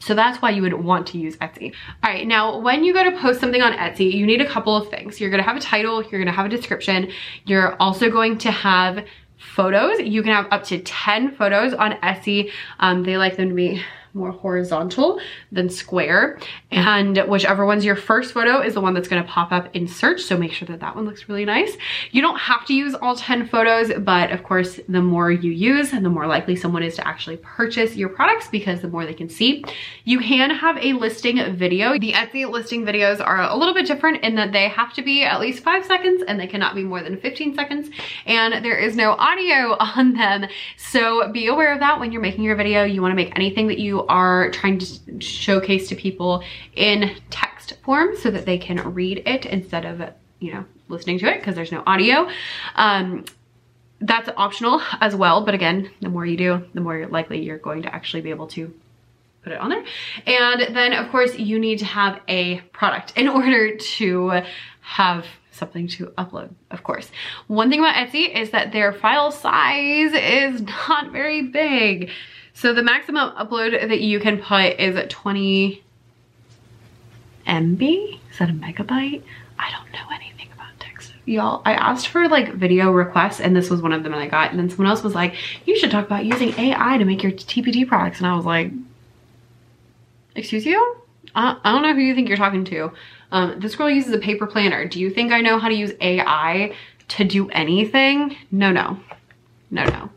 So 0.00 0.14
that's 0.14 0.40
why 0.40 0.50
you 0.50 0.62
would 0.62 0.72
want 0.72 1.06
to 1.08 1.18
use 1.18 1.36
Etsy. 1.36 1.74
All 2.02 2.10
right, 2.10 2.26
now 2.26 2.58
when 2.58 2.84
you 2.84 2.94
go 2.94 3.04
to 3.04 3.18
post 3.18 3.40
something 3.40 3.60
on 3.60 3.72
Etsy, 3.72 4.12
you 4.12 4.26
need 4.26 4.40
a 4.40 4.48
couple 4.48 4.74
of 4.76 4.88
things. 4.88 5.20
You're 5.20 5.30
gonna 5.30 5.42
have 5.42 5.56
a 5.56 5.60
title, 5.60 6.02
you're 6.04 6.20
gonna 6.20 6.32
have 6.32 6.46
a 6.46 6.48
description, 6.48 7.10
you're 7.44 7.74
also 7.82 8.08
going 8.10 8.38
to 8.38 8.50
have 8.50 9.04
photos. 9.38 10.00
You 10.00 10.22
can 10.22 10.32
have 10.32 10.46
up 10.50 10.64
to 10.64 10.78
10 10.80 11.36
photos 11.36 11.72
on 11.72 11.92
Etsy. 12.02 12.50
Um, 12.80 13.04
they 13.04 13.16
like 13.16 13.36
them 13.36 13.50
to 13.50 13.54
be 13.54 13.82
more 14.18 14.32
horizontal 14.32 15.20
than 15.52 15.70
square. 15.70 16.38
And 16.70 17.16
whichever 17.28 17.64
one's 17.64 17.84
your 17.84 17.96
first 17.96 18.34
photo 18.34 18.60
is 18.60 18.74
the 18.74 18.80
one 18.80 18.94
that's 18.94 19.08
gonna 19.08 19.24
pop 19.24 19.52
up 19.52 19.74
in 19.74 19.88
search. 19.88 20.20
So 20.22 20.36
make 20.36 20.52
sure 20.52 20.66
that 20.68 20.80
that 20.80 20.96
one 20.96 21.06
looks 21.06 21.28
really 21.28 21.44
nice. 21.44 21.76
You 22.10 22.20
don't 22.20 22.38
have 22.38 22.66
to 22.66 22.74
use 22.74 22.94
all 22.94 23.16
10 23.16 23.48
photos, 23.48 23.92
but 24.00 24.30
of 24.30 24.42
course, 24.42 24.80
the 24.88 25.00
more 25.00 25.30
you 25.30 25.50
use, 25.50 25.90
the 25.90 26.00
more 26.08 26.26
likely 26.26 26.56
someone 26.56 26.82
is 26.82 26.96
to 26.96 27.06
actually 27.06 27.36
purchase 27.38 27.96
your 27.96 28.08
products 28.08 28.48
because 28.48 28.80
the 28.80 28.88
more 28.88 29.04
they 29.06 29.14
can 29.14 29.28
see. 29.28 29.64
You 30.04 30.18
can 30.20 30.50
have 30.50 30.76
a 30.78 30.92
listing 30.94 31.38
video. 31.56 31.98
The 31.98 32.12
Etsy 32.12 32.48
listing 32.50 32.84
videos 32.84 33.24
are 33.24 33.42
a 33.42 33.56
little 33.56 33.74
bit 33.74 33.86
different 33.86 34.24
in 34.24 34.34
that 34.36 34.52
they 34.52 34.68
have 34.68 34.92
to 34.94 35.02
be 35.02 35.22
at 35.24 35.40
least 35.40 35.62
five 35.62 35.84
seconds 35.84 36.22
and 36.26 36.38
they 36.38 36.46
cannot 36.46 36.74
be 36.74 36.82
more 36.82 37.02
than 37.02 37.16
15 37.16 37.54
seconds. 37.54 37.90
And 38.26 38.64
there 38.64 38.76
is 38.76 38.96
no 38.96 39.12
audio 39.12 39.76
on 39.80 40.14
them. 40.14 40.46
So 40.76 41.30
be 41.32 41.46
aware 41.46 41.72
of 41.72 41.80
that 41.80 42.00
when 42.00 42.12
you're 42.12 42.22
making 42.22 42.44
your 42.44 42.56
video. 42.56 42.84
You 42.84 43.02
wanna 43.02 43.14
make 43.14 43.36
anything 43.36 43.68
that 43.68 43.78
you 43.78 44.06
are 44.08 44.50
trying 44.50 44.78
to 44.78 45.20
showcase 45.20 45.88
to 45.88 45.96
people 45.96 46.42
in 46.74 47.16
text 47.30 47.74
form 47.82 48.16
so 48.16 48.30
that 48.30 48.46
they 48.46 48.58
can 48.58 48.94
read 48.94 49.22
it 49.26 49.46
instead 49.46 49.84
of, 49.84 50.02
you 50.40 50.52
know, 50.52 50.64
listening 50.88 51.18
to 51.18 51.26
it 51.26 51.38
because 51.40 51.54
there's 51.54 51.72
no 51.72 51.82
audio. 51.86 52.28
Um, 52.74 53.24
that's 54.00 54.28
optional 54.36 54.80
as 55.00 55.14
well. 55.16 55.44
But 55.44 55.54
again, 55.54 55.90
the 56.00 56.08
more 56.08 56.24
you 56.24 56.36
do, 56.36 56.64
the 56.74 56.80
more 56.80 57.06
likely 57.06 57.42
you're 57.42 57.58
going 57.58 57.82
to 57.82 57.94
actually 57.94 58.22
be 58.22 58.30
able 58.30 58.46
to 58.48 58.72
put 59.42 59.52
it 59.52 59.60
on 59.60 59.70
there. 59.70 59.84
And 60.26 60.74
then 60.76 60.92
of 60.92 61.10
course 61.10 61.36
you 61.38 61.58
need 61.58 61.78
to 61.80 61.84
have 61.84 62.20
a 62.28 62.60
product 62.72 63.12
in 63.16 63.28
order 63.28 63.76
to 63.76 64.42
have 64.80 65.26
something 65.52 65.88
to 65.88 66.06
upload, 66.18 66.50
of 66.70 66.82
course. 66.84 67.10
One 67.48 67.68
thing 67.68 67.80
about 67.80 67.96
Etsy 67.96 68.34
is 68.34 68.50
that 68.50 68.72
their 68.72 68.92
file 68.92 69.32
size 69.32 70.12
is 70.12 70.62
not 70.88 71.10
very 71.10 71.42
big. 71.42 72.10
So 72.58 72.74
the 72.74 72.82
maximum 72.82 73.30
upload 73.36 73.88
that 73.88 74.00
you 74.00 74.18
can 74.18 74.38
put 74.38 74.80
is 74.80 75.00
20 75.08 75.80
MB? 77.46 78.20
Is 78.32 78.38
that 78.40 78.50
a 78.50 78.52
megabyte? 78.52 79.22
I 79.60 79.70
don't 79.70 79.92
know 79.92 80.12
anything 80.12 80.48
about 80.52 80.66
text. 80.80 81.12
Y'all, 81.24 81.62
I 81.64 81.74
asked 81.74 82.08
for 82.08 82.28
like 82.28 82.54
video 82.54 82.90
requests 82.90 83.38
and 83.38 83.54
this 83.54 83.70
was 83.70 83.80
one 83.80 83.92
of 83.92 84.02
them 84.02 84.10
that 84.10 84.20
I 84.20 84.26
got. 84.26 84.50
And 84.50 84.58
then 84.58 84.68
someone 84.68 84.88
else 84.88 85.04
was 85.04 85.14
like, 85.14 85.36
you 85.66 85.78
should 85.78 85.92
talk 85.92 86.04
about 86.06 86.24
using 86.24 86.52
AI 86.58 86.98
to 86.98 87.04
make 87.04 87.22
your 87.22 87.30
TPT 87.30 87.86
products. 87.86 88.18
And 88.18 88.26
I 88.26 88.34
was 88.34 88.44
like, 88.44 88.72
excuse 90.34 90.66
you? 90.66 90.96
I, 91.36 91.56
I 91.62 91.70
don't 91.70 91.82
know 91.82 91.94
who 91.94 92.00
you 92.00 92.16
think 92.16 92.26
you're 92.26 92.36
talking 92.36 92.64
to. 92.64 92.90
Um, 93.30 93.60
this 93.60 93.76
girl 93.76 93.88
uses 93.88 94.12
a 94.12 94.18
paper 94.18 94.48
planner. 94.48 94.84
Do 94.84 94.98
you 94.98 95.10
think 95.10 95.30
I 95.30 95.42
know 95.42 95.60
how 95.60 95.68
to 95.68 95.76
use 95.76 95.92
AI 96.00 96.74
to 97.06 97.22
do 97.22 97.48
anything? 97.50 98.36
No, 98.50 98.72
no, 98.72 98.98
no, 99.70 99.84
no. 99.84 100.10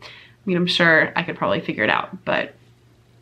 I 0.44 0.48
mean, 0.48 0.56
I'm 0.56 0.66
sure 0.66 1.12
I 1.14 1.22
could 1.22 1.36
probably 1.36 1.60
figure 1.60 1.84
it 1.84 1.90
out, 1.90 2.24
but 2.24 2.54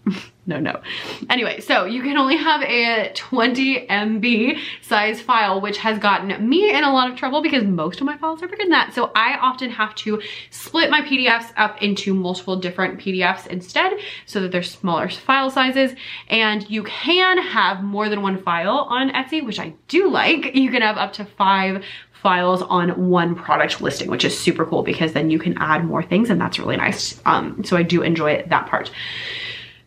no, 0.46 0.58
no. 0.58 0.80
Anyway, 1.28 1.60
so 1.60 1.84
you 1.84 2.02
can 2.02 2.16
only 2.16 2.36
have 2.36 2.62
a 2.62 3.12
20 3.14 3.86
MB 3.86 4.58
size 4.80 5.20
file, 5.20 5.60
which 5.60 5.78
has 5.78 5.98
gotten 5.98 6.48
me 6.48 6.70
in 6.70 6.82
a 6.82 6.92
lot 6.92 7.10
of 7.10 7.16
trouble 7.16 7.42
because 7.42 7.64
most 7.64 8.00
of 8.00 8.06
my 8.06 8.16
files 8.16 8.42
are 8.42 8.48
bigger 8.48 8.62
than 8.62 8.70
that. 8.70 8.94
So 8.94 9.10
I 9.14 9.36
often 9.36 9.70
have 9.70 9.94
to 9.96 10.20
split 10.50 10.90
my 10.90 11.02
PDFs 11.02 11.52
up 11.56 11.82
into 11.82 12.14
multiple 12.14 12.56
different 12.56 12.98
PDFs 12.98 13.46
instead 13.48 13.92
so 14.26 14.40
that 14.40 14.50
they're 14.50 14.62
smaller 14.62 15.08
file 15.08 15.50
sizes. 15.50 15.92
And 16.28 16.68
you 16.70 16.82
can 16.84 17.38
have 17.38 17.82
more 17.82 18.08
than 18.08 18.22
one 18.22 18.42
file 18.42 18.86
on 18.88 19.10
Etsy, 19.10 19.44
which 19.44 19.60
I 19.60 19.74
do 19.88 20.10
like. 20.10 20.54
You 20.54 20.70
can 20.70 20.82
have 20.82 20.96
up 20.96 21.12
to 21.14 21.24
five 21.24 21.84
files 22.22 22.62
on 22.62 23.08
one 23.08 23.34
product 23.34 23.80
listing, 23.80 24.10
which 24.10 24.24
is 24.24 24.38
super 24.38 24.66
cool 24.66 24.82
because 24.82 25.12
then 25.12 25.30
you 25.30 25.38
can 25.38 25.56
add 25.58 25.84
more 25.84 26.02
things 26.02 26.30
and 26.30 26.40
that's 26.40 26.58
really 26.58 26.76
nice. 26.76 27.20
Um, 27.24 27.64
so 27.64 27.76
I 27.76 27.82
do 27.82 28.02
enjoy 28.02 28.44
that 28.48 28.66
part. 28.66 28.90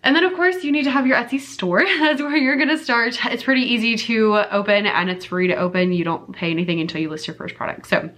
And 0.03 0.15
then 0.15 0.25
of 0.25 0.33
course 0.33 0.63
you 0.63 0.71
need 0.71 0.83
to 0.83 0.91
have 0.91 1.07
your 1.07 1.15
Etsy 1.15 1.39
store. 1.39 1.83
That's 1.99 2.21
where 2.21 2.35
you're 2.35 2.57
gonna 2.57 2.77
start. 2.77 3.17
It's 3.25 3.43
pretty 3.43 3.61
easy 3.61 3.95
to 3.95 4.45
open 4.51 4.85
and 4.85 5.09
it's 5.09 5.25
free 5.25 5.47
to 5.47 5.55
open. 5.55 5.93
You 5.93 6.03
don't 6.03 6.33
pay 6.33 6.51
anything 6.51 6.81
until 6.81 7.01
you 7.01 7.09
list 7.09 7.27
your 7.27 7.35
first 7.35 7.55
product. 7.55 7.87
So 7.87 8.09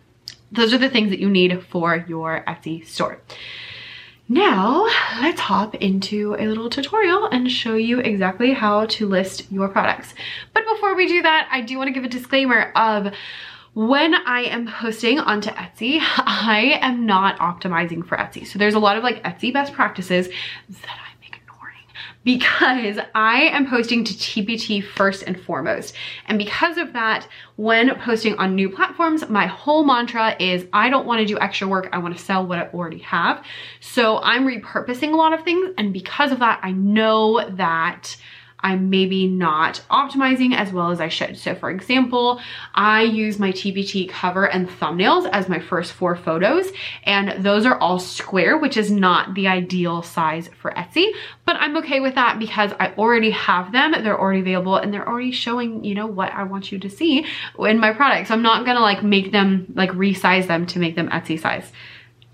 those 0.52 0.74
are 0.74 0.80
the 0.80 0.90
things 0.90 1.12
that 1.12 1.20
you 1.20 1.30
need 1.30 1.64
for 1.66 2.04
your 2.08 2.44
Etsy 2.48 2.86
store. 2.88 3.22
Now 4.28 4.86
let's 5.22 5.40
hop 5.40 5.76
into 5.76 6.36
a 6.40 6.48
little 6.48 6.72
tutorial 6.72 7.28
and 7.28 7.52
show 7.52 7.76
you 7.76 8.00
exactly 8.00 8.54
how 8.54 8.88
to 8.88 9.08
list 9.08 9.52
your 9.52 9.68
products. 9.68 10.16
But 10.54 10.64
before 10.74 10.96
we 10.96 11.08
do 11.08 11.22
that, 11.22 11.48
I 11.52 11.62
do 11.62 11.78
wanna 11.78 11.92
give 11.92 12.06
a 12.06 12.10
disclaimer 12.10 12.72
of 12.76 13.14
when 13.76 14.16
I 14.16 14.44
am 14.44 14.68
posting 14.68 15.20
onto 15.20 15.50
Etsy, 15.52 16.00
I 16.02 16.80
am 16.82 17.06
not 17.06 17.38
optimizing 17.40 18.08
for 18.08 18.18
Etsy. 18.18 18.48
So 18.48 18.58
there's 18.58 18.74
a 18.74 18.80
lot 18.80 18.98
of 18.98 19.04
like 19.04 19.22
Etsy 19.24 19.54
best 19.54 19.74
practices 19.74 20.30
that 20.30 20.98
I'm 20.98 21.28
ignoring 21.28 21.84
because 22.24 23.00
I 23.14 23.42
am 23.42 23.70
posting 23.70 24.06
to 24.06 24.14
TPT 24.14 24.82
first 24.82 25.24
and 25.24 25.40
foremost. 25.40 25.94
And 26.28 26.38
because 26.38 26.78
of 26.78 26.94
that, 26.94 27.28
when 27.58 27.94
posting 28.00 28.38
on 28.38 28.56
new 28.56 28.70
platforms, 28.70 29.28
my 29.28 29.46
whole 29.46 29.84
mantra 29.84 30.38
is 30.40 30.66
I 30.72 30.90
don't 30.90 31.06
wanna 31.06 31.26
do 31.26 31.38
extra 31.38 31.68
work, 31.68 31.90
I 31.92 31.98
wanna 31.98 32.18
sell 32.18 32.48
what 32.48 32.58
I 32.58 32.70
already 32.70 33.00
have. 33.00 33.44
So 33.82 34.20
I'm 34.20 34.48
repurposing 34.48 35.12
a 35.12 35.18
lot 35.18 35.34
of 35.34 35.44
things. 35.44 35.74
And 35.78 35.92
because 35.92 36.32
of 36.32 36.40
that, 36.40 36.62
I 36.64 36.72
know 36.72 37.46
that 37.58 38.16
I'm 38.66 38.90
maybe 38.90 39.28
not 39.28 39.80
optimizing 39.92 40.56
as 40.56 40.74
well 40.74 40.90
as 40.90 41.00
I 41.00 41.08
should. 41.08 41.38
So 41.38 41.54
for 41.54 41.70
example, 41.70 42.42
I 42.74 43.04
use 43.04 43.38
my 43.38 43.52
TPT 43.52 44.10
cover 44.10 44.50
and 44.50 44.68
thumbnails 44.68 45.30
as 45.32 45.48
my 45.48 45.60
first 45.60 45.94
four 45.94 46.16
photos, 46.16 46.72
and 47.04 47.46
those 47.46 47.68
are 47.68 47.78
all 47.78 48.00
square, 48.00 48.58
which 48.58 48.76
is 48.76 48.90
not 48.90 49.36
the 49.36 49.48
ideal 49.48 50.02
size 50.02 50.50
for 50.60 50.72
Etsy, 50.72 51.12
but 51.46 51.58
I'm 51.58 51.78
okay 51.78 52.00
with 52.00 52.16
that 52.16 52.40
because 52.40 52.72
I 52.80 52.92
already 52.98 53.30
have 53.30 53.72
them, 53.72 53.92
they're 53.92 54.20
already 54.20 54.40
available, 54.40 54.78
and 54.78 54.92
they're 54.92 55.08
already 55.08 55.32
showing, 55.32 55.84
you 55.84 55.94
know, 55.94 56.08
what 56.08 56.34
I 56.34 56.42
want 56.42 56.72
you 56.72 56.80
to 56.80 56.90
see 56.90 57.24
in 57.60 57.80
my 57.80 57.94
products. 57.94 58.32
I'm 58.32 58.42
not 58.42 58.66
gonna 58.66 58.80
like 58.80 59.04
make 59.04 59.32
them, 59.32 59.72
like 59.76 59.92
resize 59.92 60.48
them 60.48 60.66
to 60.68 60.80
make 60.80 60.96
them 60.96 61.10
Etsy 61.10 61.40
size 61.40 61.72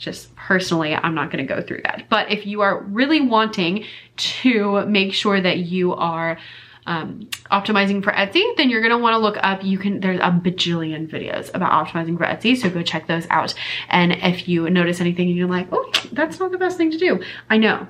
just 0.01 0.35
personally, 0.35 0.95
I'm 0.95 1.13
not 1.13 1.29
gonna 1.29 1.45
go 1.45 1.61
through 1.61 1.81
that. 1.83 2.05
But 2.09 2.31
if 2.31 2.47
you 2.47 2.61
are 2.61 2.81
really 2.81 3.21
wanting 3.21 3.85
to 4.17 4.85
make 4.87 5.13
sure 5.13 5.39
that 5.39 5.59
you 5.59 5.93
are 5.93 6.39
um, 6.87 7.29
optimizing 7.51 8.03
for 8.03 8.11
Etsy, 8.11 8.43
then 8.57 8.71
you're 8.71 8.81
gonna 8.81 8.97
wanna 8.97 9.19
look 9.19 9.37
up, 9.41 9.63
you 9.63 9.77
can, 9.77 9.99
there's 9.99 10.19
a 10.19 10.31
bajillion 10.31 11.07
videos 11.07 11.53
about 11.53 11.71
optimizing 11.71 12.17
for 12.17 12.25
Etsy, 12.25 12.57
so 12.57 12.69
go 12.69 12.81
check 12.81 13.05
those 13.05 13.27
out. 13.29 13.53
And 13.89 14.13
if 14.13 14.47
you 14.49 14.67
notice 14.71 14.99
anything 14.99 15.27
and 15.27 15.37
you're 15.37 15.47
like, 15.47 15.67
oh, 15.71 15.91
that's 16.11 16.39
not 16.39 16.51
the 16.51 16.57
best 16.57 16.77
thing 16.77 16.89
to 16.89 16.97
do, 16.97 17.23
I 17.49 17.57
know. 17.57 17.87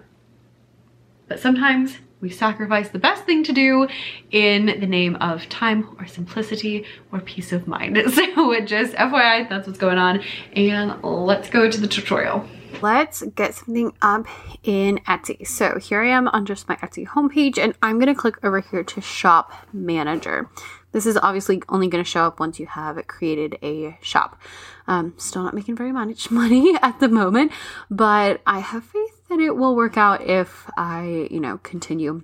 But 1.30 1.39
sometimes 1.39 1.98
we 2.22 2.30
sacrifice 2.30 2.90
the 2.90 3.00
best 3.00 3.24
thing 3.24 3.44
to 3.44 3.51
do 3.51 3.88
in 4.30 4.68
the 4.68 4.86
name 4.86 5.16
of 5.18 5.50
time 5.50 5.96
or 6.00 6.06
simplicity 6.06 6.86
or 7.12 7.20
peace 7.20 7.51
of 7.51 7.68
mind. 7.68 7.98
So 8.12 8.62
just 8.62 8.94
FYI, 8.94 9.50
that's 9.50 9.66
what's 9.68 9.80
going 9.80 9.98
on. 9.98 10.22
And 10.54 11.01
let's 11.04 11.50
go 11.50 11.70
to 11.70 11.80
the 11.80 11.88
tutorial. 11.88 12.46
Let's 12.82 13.24
get 13.36 13.56
something 13.56 13.94
up 14.01 14.28
in 14.63 15.00
Etsy. 15.08 15.46
So 15.48 15.80
here 15.80 16.01
I 16.01 16.10
am 16.10 16.28
on 16.28 16.46
just 16.46 16.70
my 16.70 16.75
Etsy 16.78 17.08
homepage 17.08 17.58
and 17.58 17.74
I'm 17.82 18.00
to 18.00 18.16
click 18.16 18.44
over 18.44 18.60
here 18.60 18.84
to 18.84 19.01
shop 19.01 19.51
manager. 19.74 20.50
This 20.92 21.06
is 21.06 21.18
obviously 21.18 21.62
only 21.70 21.88
going 21.88 22.04
to 22.04 22.10
show 22.10 22.24
up 22.24 22.40
once 22.40 22.60
you 22.60 22.68
have 22.68 23.06
created 23.08 23.58
a 23.63 23.98
shop. 24.01 24.40
Um, 24.88 25.13
still 25.18 25.44
not 25.44 25.54
making 25.54 25.75
very 25.75 25.92
much 25.92 26.32
money 26.32 26.75
at 26.82 27.00
the 27.00 27.08
moment, 27.08 27.51
but 27.90 28.42
I 28.46 28.60
have 28.60 28.84
faith 28.84 29.11
it 29.40 29.56
will 29.56 29.76
work 29.76 29.98
out 29.98 30.22
if 30.28 30.70
I, 30.78 31.28
you 31.32 31.40
know, 31.40 31.60
continue 31.60 32.24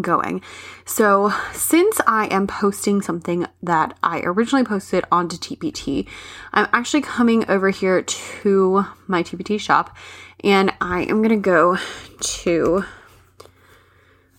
going. 0.00 0.40
So, 0.84 1.32
since 1.52 2.00
I 2.06 2.26
am 2.26 2.46
posting 2.46 3.02
something 3.02 3.46
that 3.62 3.96
I 4.02 4.20
originally 4.20 4.64
posted 4.64 5.04
onto 5.12 5.36
TPT, 5.36 6.08
I'm 6.52 6.68
actually 6.72 7.02
coming 7.02 7.48
over 7.50 7.70
here 7.70 8.02
to 8.02 8.86
my 9.06 9.22
TPT 9.22 9.60
shop 9.60 9.94
and 10.42 10.72
I 10.80 11.02
am 11.02 11.18
going 11.22 11.28
to 11.30 11.36
go 11.36 11.76
to 12.20 12.84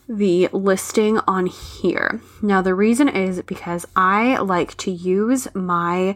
the 0.07 0.49
listing 0.51 1.19
on 1.19 1.45
here. 1.45 2.21
Now, 2.41 2.61
the 2.61 2.75
reason 2.75 3.07
is 3.07 3.41
because 3.43 3.85
I 3.95 4.37
like 4.37 4.75
to 4.77 4.91
use 4.91 5.47
my 5.53 6.15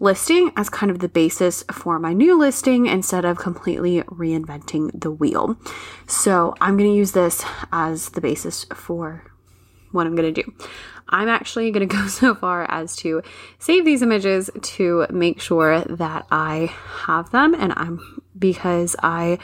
listing 0.00 0.50
as 0.56 0.68
kind 0.70 0.90
of 0.90 0.98
the 0.98 1.08
basis 1.08 1.62
for 1.70 1.98
my 1.98 2.12
new 2.12 2.36
listing 2.36 2.86
instead 2.86 3.24
of 3.24 3.38
completely 3.38 4.02
reinventing 4.02 4.98
the 4.98 5.10
wheel. 5.10 5.56
So 6.06 6.54
I'm 6.60 6.76
going 6.76 6.90
to 6.90 6.96
use 6.96 7.12
this 7.12 7.44
as 7.70 8.08
the 8.10 8.20
basis 8.20 8.64
for 8.74 9.22
what 9.92 10.06
I'm 10.06 10.16
going 10.16 10.32
to 10.34 10.42
do. 10.42 10.52
I'm 11.08 11.28
actually 11.28 11.70
going 11.70 11.88
to 11.88 11.94
go 11.94 12.06
so 12.06 12.34
far 12.34 12.68
as 12.70 12.96
to 12.96 13.22
save 13.58 13.84
these 13.84 14.02
images 14.02 14.50
to 14.62 15.06
make 15.10 15.40
sure 15.40 15.82
that 15.82 16.26
I 16.30 16.72
have 17.06 17.30
them 17.30 17.54
and 17.54 17.72
I'm 17.76 18.22
because 18.38 18.96
I 19.02 19.38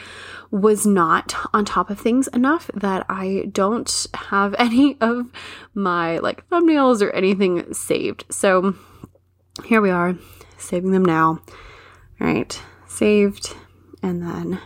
was 0.49 0.87
not 0.87 1.35
on 1.53 1.65
top 1.65 1.91
of 1.91 1.99
things 1.99 2.27
enough 2.29 2.71
that 2.73 3.05
I 3.09 3.49
don't 3.51 4.07
have 4.15 4.55
any 4.59 4.97
of 5.01 5.31
my 5.75 6.17
like 6.17 6.49
thumbnails 6.49 7.01
or 7.01 7.11
anything 7.11 7.73
saved. 7.73 8.25
So 8.31 8.75
here 9.65 9.81
we 9.81 9.91
are 9.91 10.17
saving 10.57 10.91
them 10.91 11.05
now. 11.05 11.39
All 12.19 12.27
right, 12.27 12.61
saved, 12.87 13.55
and 14.01 14.21
then 14.21 14.59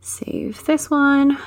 save 0.00 0.64
this 0.64 0.90
one. 0.90 1.38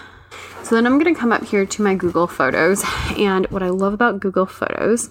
So 0.64 0.76
then 0.76 0.86
I'm 0.86 1.00
to 1.14 1.20
come 1.20 1.32
up 1.32 1.44
here 1.44 1.66
to 1.66 1.82
my 1.82 1.96
Google 1.96 2.28
Photos. 2.28 2.84
And 3.18 3.46
what 3.48 3.62
I 3.62 3.70
love 3.70 3.94
about 3.94 4.20
Google 4.20 4.46
Photos 4.46 5.10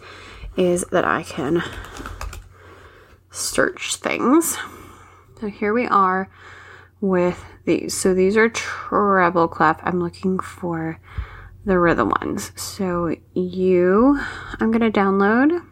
is 0.57 0.85
that 0.91 1.05
I 1.05 1.23
can 1.23 1.63
search 3.31 3.97
things. 3.97 4.57
So 5.39 5.49
here 5.49 5.73
we 5.73 5.87
are 5.87 6.31
with 7.01 7.45
these. 7.65 7.97
So 7.97 8.15
these 8.15 8.37
are 8.37 8.49
treble 8.49 9.49
clef. 9.49 9.79
I'm 9.83 10.03
looking 10.03 10.39
for 10.39 10.99
the 11.65 11.79
rhythm 11.79 12.11
ones. 12.21 12.53
So 12.57 13.15
you, 13.35 14.19
I'm 14.59 14.73
to 14.73 14.91
download 14.91 15.65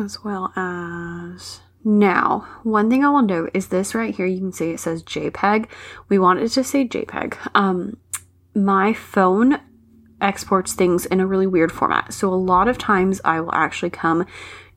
as 0.00 0.24
well 0.24 0.52
as 0.56 1.60
now, 1.82 2.46
one 2.62 2.90
thing 2.90 3.04
I 3.04 3.08
will 3.08 3.22
note 3.22 3.50
is 3.54 3.68
this 3.68 3.94
right 3.94 4.14
here. 4.14 4.26
You 4.26 4.38
can 4.38 4.52
see 4.52 4.70
it 4.70 4.80
says 4.80 5.02
JPEG. 5.02 5.66
We 6.08 6.18
want 6.18 6.40
it 6.40 6.50
to 6.50 6.64
say 6.64 6.86
JPEG. 6.86 7.36
Um, 7.54 7.96
my 8.54 8.92
phone 8.92 9.60
exports 10.20 10.74
things 10.74 11.06
in 11.06 11.20
a 11.20 11.26
really 11.26 11.46
weird 11.46 11.72
format. 11.72 12.12
So 12.12 12.32
a 12.32 12.34
lot 12.34 12.68
of 12.68 12.76
times 12.76 13.20
I 13.24 13.40
will 13.40 13.54
actually 13.54 13.90
come 13.90 14.26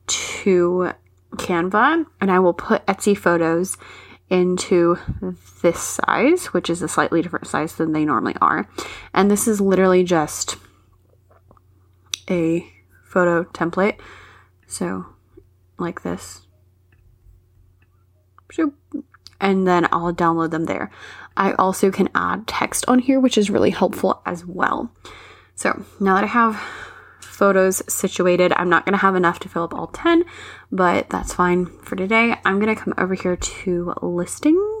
to 0.06 0.92
Canva 1.32 2.06
and 2.20 2.30
I 2.30 2.38
will 2.38 2.54
put 2.54 2.86
Etsy 2.86 3.16
photos 3.16 3.76
into 4.30 4.96
this 5.60 5.80
size, 5.80 6.46
which 6.46 6.70
is 6.70 6.80
a 6.80 6.88
slightly 6.88 7.20
different 7.20 7.46
size 7.46 7.74
than 7.74 7.92
they 7.92 8.06
normally 8.06 8.36
are. 8.40 8.66
And 9.12 9.30
this 9.30 9.46
is 9.46 9.60
literally 9.60 10.04
just 10.04 10.56
a 12.30 12.66
photo 13.04 13.44
template. 13.44 13.98
So 14.66 15.13
like 15.78 16.02
this. 16.02 16.46
And 19.40 19.66
then 19.66 19.86
I'll 19.92 20.14
download 20.14 20.50
them 20.50 20.66
there. 20.66 20.90
I 21.36 21.52
also 21.54 21.90
can 21.90 22.08
add 22.14 22.46
text 22.46 22.84
on 22.86 23.00
here, 23.00 23.18
which 23.18 23.36
is 23.36 23.50
really 23.50 23.70
helpful 23.70 24.22
as 24.24 24.46
well. 24.46 24.92
So 25.54 25.84
now 26.00 26.14
that 26.14 26.24
I 26.24 26.28
have 26.28 26.56
photos 27.20 27.82
situated, 27.92 28.52
I'm 28.56 28.68
not 28.68 28.84
going 28.84 28.92
to 28.92 28.98
have 28.98 29.16
enough 29.16 29.40
to 29.40 29.48
fill 29.48 29.64
up 29.64 29.74
all 29.74 29.88
10, 29.88 30.24
but 30.70 31.10
that's 31.10 31.34
fine 31.34 31.66
for 31.82 31.96
today. 31.96 32.36
I'm 32.44 32.60
going 32.60 32.74
to 32.74 32.80
come 32.80 32.94
over 32.96 33.14
here 33.14 33.36
to 33.36 33.94
listings. 34.00 34.73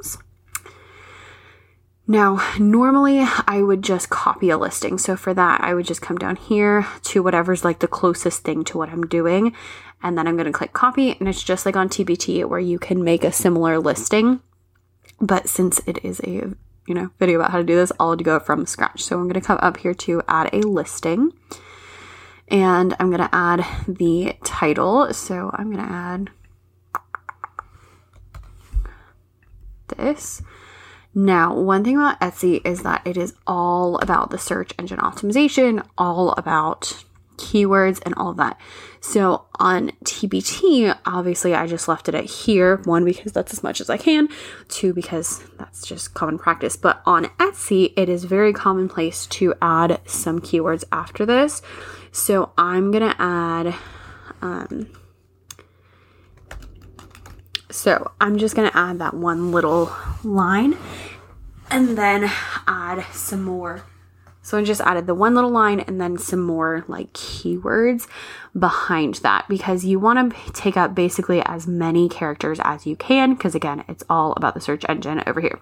Now, 2.06 2.54
normally 2.58 3.20
I 3.46 3.62
would 3.62 3.82
just 3.82 4.10
copy 4.10 4.50
a 4.50 4.58
listing. 4.58 4.98
So 4.98 5.16
for 5.16 5.32
that, 5.32 5.62
I 5.62 5.72
would 5.72 5.86
just 5.86 6.02
come 6.02 6.18
down 6.18 6.36
here 6.36 6.86
to 7.04 7.22
whatever's 7.22 7.64
like 7.64 7.78
the 7.78 7.88
closest 7.88 8.42
thing 8.42 8.62
to 8.64 8.78
what 8.78 8.90
I'm 8.90 9.06
doing 9.06 9.54
and 10.02 10.18
then 10.18 10.28
I'm 10.28 10.36
going 10.36 10.46
to 10.46 10.52
click 10.52 10.74
copy 10.74 11.16
and 11.18 11.26
it's 11.26 11.42
just 11.42 11.64
like 11.64 11.76
on 11.76 11.88
TPT 11.88 12.46
where 12.46 12.60
you 12.60 12.78
can 12.78 13.02
make 13.02 13.24
a 13.24 13.32
similar 13.32 13.78
listing. 13.78 14.40
But 15.18 15.48
since 15.48 15.80
it 15.86 16.04
is 16.04 16.20
a 16.20 16.52
you 16.86 16.94
know 16.94 17.10
video 17.18 17.38
about 17.38 17.52
how 17.52 17.58
to 17.58 17.64
do 17.64 17.76
this, 17.76 17.90
I'll 17.98 18.14
go 18.16 18.38
from 18.38 18.66
scratch. 18.66 19.02
So 19.02 19.16
I'm 19.16 19.24
going 19.24 19.40
to 19.40 19.46
come 19.46 19.58
up 19.62 19.78
here 19.78 19.94
to 19.94 20.20
add 20.28 20.50
a 20.52 20.60
listing 20.60 21.32
and 22.48 22.94
I'm 23.00 23.08
going 23.08 23.26
to 23.26 23.34
add 23.34 23.64
the 23.88 24.36
title. 24.44 25.14
So 25.14 25.50
I'm 25.54 25.72
going 25.72 25.86
to 25.86 25.92
add 25.92 26.30
this. 29.96 30.42
Now, 31.14 31.54
one 31.54 31.84
thing 31.84 31.96
about 31.96 32.20
Etsy 32.20 32.60
is 32.66 32.82
that 32.82 33.06
it 33.06 33.16
is 33.16 33.34
all 33.46 33.98
about 33.98 34.30
the 34.30 34.38
search 34.38 34.72
engine 34.78 34.98
optimization, 34.98 35.86
all 35.96 36.32
about 36.32 37.04
keywords, 37.36 38.00
and 38.04 38.14
all 38.16 38.32
that. 38.34 38.60
So 39.00 39.44
on 39.58 39.90
TPT, 40.04 40.96
obviously 41.04 41.54
I 41.54 41.66
just 41.66 41.88
left 41.88 42.08
it 42.08 42.14
at 42.14 42.24
here. 42.24 42.78
One, 42.84 43.04
because 43.04 43.32
that's 43.32 43.52
as 43.52 43.62
much 43.62 43.80
as 43.80 43.90
I 43.90 43.96
can. 43.96 44.28
Two, 44.68 44.92
because 44.92 45.42
that's 45.58 45.86
just 45.86 46.14
common 46.14 46.38
practice. 46.38 46.76
But 46.76 47.02
on 47.06 47.26
Etsy, 47.38 47.92
it 47.96 48.08
is 48.08 48.24
very 48.24 48.52
commonplace 48.52 49.26
to 49.26 49.54
add 49.60 50.00
some 50.06 50.40
keywords 50.40 50.84
after 50.90 51.26
this. 51.26 51.62
So 52.12 52.52
I'm 52.56 52.90
going 52.90 53.08
to 53.08 53.16
add, 53.20 53.74
um, 54.40 54.88
so 57.74 58.12
I'm 58.20 58.38
just 58.38 58.54
going 58.54 58.70
to 58.70 58.76
add 58.76 58.98
that 59.00 59.14
one 59.14 59.52
little 59.52 59.92
line 60.22 60.76
and 61.70 61.98
then 61.98 62.30
add 62.66 63.04
some 63.12 63.42
more 63.42 63.84
so 64.44 64.58
I 64.58 64.62
just 64.62 64.82
added 64.82 65.06
the 65.06 65.14
one 65.14 65.34
little 65.34 65.50
line 65.50 65.80
and 65.80 65.98
then 65.98 66.18
some 66.18 66.40
more 66.40 66.84
like 66.86 67.10
keywords 67.14 68.06
behind 68.56 69.14
that 69.16 69.48
because 69.48 69.86
you 69.86 69.98
want 69.98 70.34
to 70.34 70.52
take 70.52 70.76
up 70.76 70.94
basically 70.94 71.42
as 71.46 71.66
many 71.66 72.10
characters 72.10 72.60
as 72.62 72.86
you 72.86 72.94
can 72.94 73.32
because 73.32 73.54
again, 73.54 73.84
it's 73.88 74.04
all 74.10 74.34
about 74.36 74.52
the 74.52 74.60
search 74.60 74.84
engine 74.86 75.22
over 75.26 75.40
here. 75.40 75.58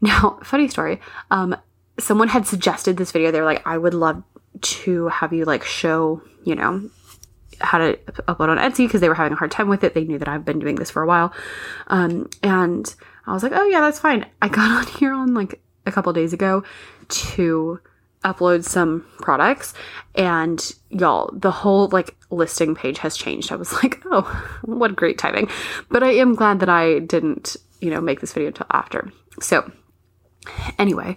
Now, 0.00 0.38
funny 0.44 0.68
story, 0.68 1.00
um 1.32 1.56
someone 1.98 2.28
had 2.28 2.46
suggested 2.46 2.96
this 2.96 3.10
video. 3.10 3.32
They're 3.32 3.44
like, 3.44 3.66
"I 3.66 3.76
would 3.76 3.94
love 3.94 4.22
to 4.60 5.08
have 5.08 5.32
you 5.32 5.44
like 5.44 5.64
show, 5.64 6.22
you 6.44 6.54
know, 6.54 6.88
how 7.60 7.78
to 7.78 7.96
upload 8.28 8.48
on 8.48 8.58
Etsy 8.58 8.86
because 8.86 9.00
they 9.00 9.08
were 9.08 9.14
having 9.14 9.32
a 9.32 9.36
hard 9.36 9.50
time 9.50 9.68
with 9.68 9.84
it. 9.84 9.94
They 9.94 10.04
knew 10.04 10.18
that 10.18 10.28
I've 10.28 10.44
been 10.44 10.58
doing 10.58 10.76
this 10.76 10.90
for 10.90 11.02
a 11.02 11.06
while. 11.06 11.32
Um 11.88 12.28
and 12.42 12.94
I 13.26 13.32
was 13.32 13.42
like, 13.42 13.52
"Oh 13.54 13.66
yeah, 13.66 13.80
that's 13.80 13.98
fine." 13.98 14.26
I 14.40 14.48
got 14.58 14.70
on 14.70 14.86
here 14.98 15.12
on 15.12 15.34
like 15.34 15.60
a 15.86 15.92
couple 15.92 16.12
days 16.12 16.32
ago 16.32 16.64
to 17.08 17.80
upload 18.24 18.64
some 18.64 19.06
products 19.20 19.72
and 20.16 20.74
y'all 20.90 21.30
the 21.32 21.50
whole 21.50 21.88
like 21.88 22.16
listing 22.30 22.74
page 22.74 22.98
has 22.98 23.16
changed 23.16 23.52
i 23.52 23.56
was 23.56 23.72
like 23.84 24.02
oh 24.06 24.22
what 24.62 24.96
great 24.96 25.16
timing 25.16 25.48
but 25.90 26.02
i 26.02 26.10
am 26.10 26.34
glad 26.34 26.58
that 26.58 26.68
i 26.68 26.98
didn't 26.98 27.56
you 27.80 27.88
know 27.88 28.00
make 28.00 28.20
this 28.20 28.32
video 28.32 28.48
until 28.48 28.66
after 28.70 29.12
so 29.40 29.70
anyway 30.78 31.16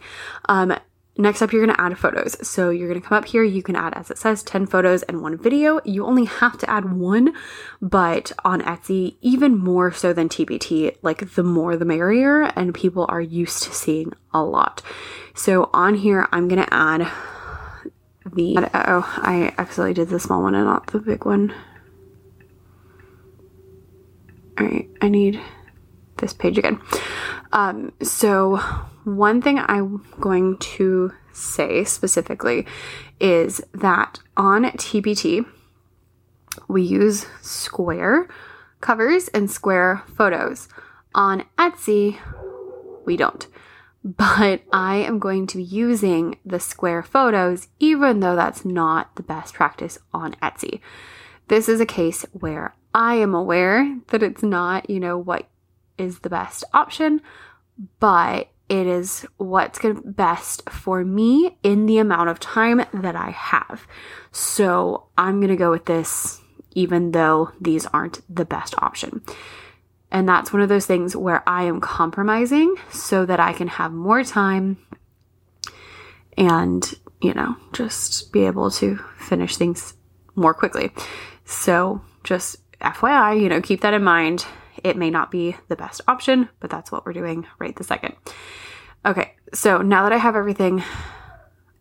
um 0.49 0.77
Next 1.19 1.41
up, 1.41 1.51
you're 1.51 1.65
to 1.75 1.81
add 1.81 1.97
photos. 1.97 2.47
So 2.47 2.69
you're 2.69 2.93
to 2.93 3.01
come 3.01 3.17
up 3.17 3.25
here. 3.25 3.43
You 3.43 3.61
can 3.61 3.75
add, 3.75 3.93
as 3.93 4.09
it 4.09 4.17
says, 4.17 4.41
10 4.41 4.67
photos 4.67 5.03
and 5.03 5.21
one 5.21 5.37
video. 5.37 5.81
You 5.83 6.05
only 6.05 6.23
have 6.23 6.57
to 6.59 6.69
add 6.69 6.93
one, 6.93 7.33
but 7.81 8.31
on 8.45 8.61
Etsy, 8.61 9.17
even 9.19 9.57
more 9.57 9.91
so 9.91 10.13
than 10.13 10.29
TPT, 10.29 10.95
like 11.01 11.35
the 11.35 11.43
more 11.43 11.75
the 11.75 11.83
merrier, 11.83 12.43
and 12.55 12.73
people 12.73 13.05
are 13.09 13.19
used 13.19 13.63
to 13.63 13.73
seeing 13.73 14.13
a 14.33 14.41
lot. 14.41 14.81
So 15.35 15.69
on 15.73 15.95
here, 15.95 16.25
I'm 16.31 16.47
to 16.65 16.73
add 16.73 17.11
the, 18.33 18.69
oh, 18.73 19.13
I 19.17 19.53
accidentally 19.57 19.95
did 19.95 20.07
the 20.07 20.21
small 20.21 20.41
one 20.41 20.55
and 20.55 20.63
not 20.63 20.87
the 20.87 20.99
big 20.99 21.25
one. 21.25 21.53
All 24.57 24.65
right, 24.65 24.89
I 25.01 25.09
need 25.09 25.41
this 26.19 26.33
page 26.33 26.57
again. 26.57 26.81
Um, 27.51 27.93
so 28.01 28.57
one 29.03 29.41
thing 29.41 29.59
I'm 29.59 30.05
going 30.19 30.57
to 30.57 31.11
say 31.33 31.83
specifically 31.83 32.65
is 33.19 33.61
that 33.73 34.19
on 34.37 34.65
TPT, 34.65 35.45
we 36.67 36.81
use 36.81 37.25
square 37.41 38.27
covers 38.81 39.27
and 39.29 39.49
square 39.49 40.03
photos. 40.15 40.67
On 41.15 41.43
Etsy, 41.57 42.17
we 43.05 43.17
don't. 43.17 43.47
But 44.03 44.61
I 44.71 44.97
am 44.97 45.19
going 45.19 45.47
to 45.47 45.57
be 45.57 45.63
using 45.63 46.37
the 46.45 46.59
square 46.59 47.03
photos, 47.03 47.67
even 47.79 48.21
though 48.21 48.35
that's 48.35 48.63
not 48.63 49.15
the 49.15 49.23
best 49.23 49.53
practice 49.53 49.97
on 50.13 50.35
Etsy. 50.35 50.79
This 51.49 51.67
is 51.67 51.81
a 51.81 51.85
case 51.85 52.25
where 52.31 52.75
I 52.93 53.15
am 53.15 53.33
aware 53.33 53.99
that 54.07 54.23
it's 54.23 54.43
not, 54.43 54.89
you 54.89 54.99
know, 54.99 55.17
what 55.17 55.47
is 55.99 56.19
the 56.19 56.29
best 56.29 56.63
option, 56.73 57.21
but 57.99 58.49
it 58.69 58.85
is 58.85 59.25
what's 59.37 59.79
best 60.05 60.69
for 60.69 61.03
me 61.03 61.57
in 61.63 61.87
the 61.87 61.97
amount 61.97 62.29
of 62.29 62.39
time 62.39 62.85
that 62.93 63.15
I 63.15 63.31
have. 63.31 63.87
So 64.31 65.07
I'm 65.17 65.39
going 65.39 65.49
to 65.49 65.55
go 65.55 65.71
with 65.71 65.85
this, 65.85 66.39
even 66.71 67.11
though 67.11 67.51
these 67.59 67.87
aren't 67.87 68.21
the 68.33 68.45
best 68.45 68.75
option. 68.77 69.23
And 70.11 70.27
that's 70.27 70.53
one 70.53 70.61
of 70.61 70.69
those 70.69 70.85
things 70.85 71.15
where 71.15 71.47
I 71.47 71.63
am 71.63 71.81
compromising 71.81 72.75
so 72.91 73.25
that 73.25 73.39
I 73.39 73.53
can 73.53 73.67
have 73.67 73.91
more 73.91 74.23
time 74.23 74.77
and, 76.37 76.93
you 77.21 77.33
know, 77.33 77.55
just 77.73 78.31
be 78.31 78.45
able 78.45 78.71
to 78.71 78.97
finish 79.17 79.57
things 79.57 79.93
more 80.35 80.53
quickly. 80.53 80.91
So 81.45 82.01
just 82.23 82.57
FYI, 82.79 83.41
you 83.41 83.49
know, 83.49 83.61
keep 83.61 83.81
that 83.81 83.93
in 83.93 84.03
mind. 84.03 84.45
It 84.83 84.97
may 84.97 85.09
not 85.09 85.31
be 85.31 85.55
the 85.67 85.75
best 85.75 86.01
option, 86.07 86.49
but 86.59 86.69
that's 86.69 86.91
what 86.91 87.05
we're 87.05 87.13
doing 87.13 87.47
right 87.59 87.75
this 87.75 87.87
second. 87.87 88.15
Okay, 89.05 89.33
so 89.53 89.81
now 89.81 90.03
that 90.03 90.11
I 90.11 90.17
have 90.17 90.35
everything 90.35 90.83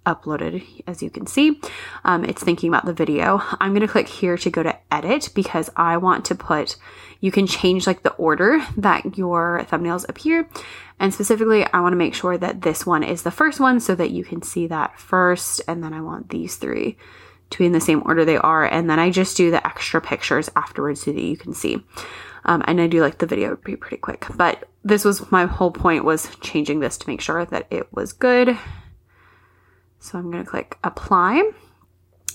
uploaded, 0.06 0.64
as 0.86 1.02
you 1.02 1.10
can 1.10 1.26
see, 1.26 1.60
um, 2.04 2.24
it's 2.24 2.42
thinking 2.42 2.68
about 2.68 2.86
the 2.86 2.92
video. 2.92 3.42
I'm 3.60 3.72
going 3.72 3.86
to 3.86 3.92
click 3.92 4.08
here 4.08 4.38
to 4.38 4.50
go 4.50 4.62
to 4.62 4.76
edit 4.92 5.30
because 5.34 5.68
I 5.76 5.98
want 5.98 6.24
to 6.26 6.34
put, 6.34 6.76
you 7.20 7.30
can 7.30 7.46
change 7.46 7.86
like 7.86 8.02
the 8.02 8.14
order 8.14 8.64
that 8.76 9.18
your 9.18 9.66
thumbnails 9.70 10.08
appear. 10.08 10.48
And 10.98 11.12
specifically, 11.12 11.64
I 11.66 11.80
want 11.80 11.92
to 11.92 11.98
make 11.98 12.14
sure 12.14 12.38
that 12.38 12.62
this 12.62 12.86
one 12.86 13.02
is 13.02 13.22
the 13.22 13.30
first 13.30 13.60
one 13.60 13.80
so 13.80 13.94
that 13.94 14.10
you 14.10 14.24
can 14.24 14.42
see 14.42 14.66
that 14.68 14.98
first. 14.98 15.60
And 15.68 15.84
then 15.84 15.92
I 15.92 16.00
want 16.00 16.30
these 16.30 16.56
three 16.56 16.96
to 17.50 17.58
be 17.58 17.66
in 17.66 17.72
the 17.72 17.80
same 17.80 18.02
order 18.04 18.24
they 18.24 18.36
are. 18.38 18.64
And 18.64 18.88
then 18.88 18.98
I 18.98 19.10
just 19.10 19.36
do 19.36 19.50
the 19.50 19.66
extra 19.66 20.00
pictures 20.00 20.48
afterwards 20.56 21.02
so 21.02 21.12
that 21.12 21.20
you 21.20 21.36
can 21.36 21.52
see. 21.52 21.84
Um, 22.48 22.64
and 22.66 22.80
I 22.80 22.86
do 22.86 23.02
like 23.02 23.18
the 23.18 23.26
video 23.26 23.50
to 23.50 23.56
be 23.56 23.76
pretty 23.76 23.98
quick, 23.98 24.26
but 24.34 24.68
this 24.82 25.04
was 25.04 25.30
my 25.30 25.44
whole 25.44 25.70
point 25.70 26.04
was 26.04 26.34
changing 26.40 26.80
this 26.80 26.96
to 26.96 27.08
make 27.08 27.20
sure 27.20 27.44
that 27.44 27.66
it 27.70 27.92
was 27.92 28.14
good. 28.14 28.58
So 30.00 30.18
I'm 30.18 30.30
going 30.30 30.42
to 30.42 30.50
click 30.50 30.78
apply 30.82 31.50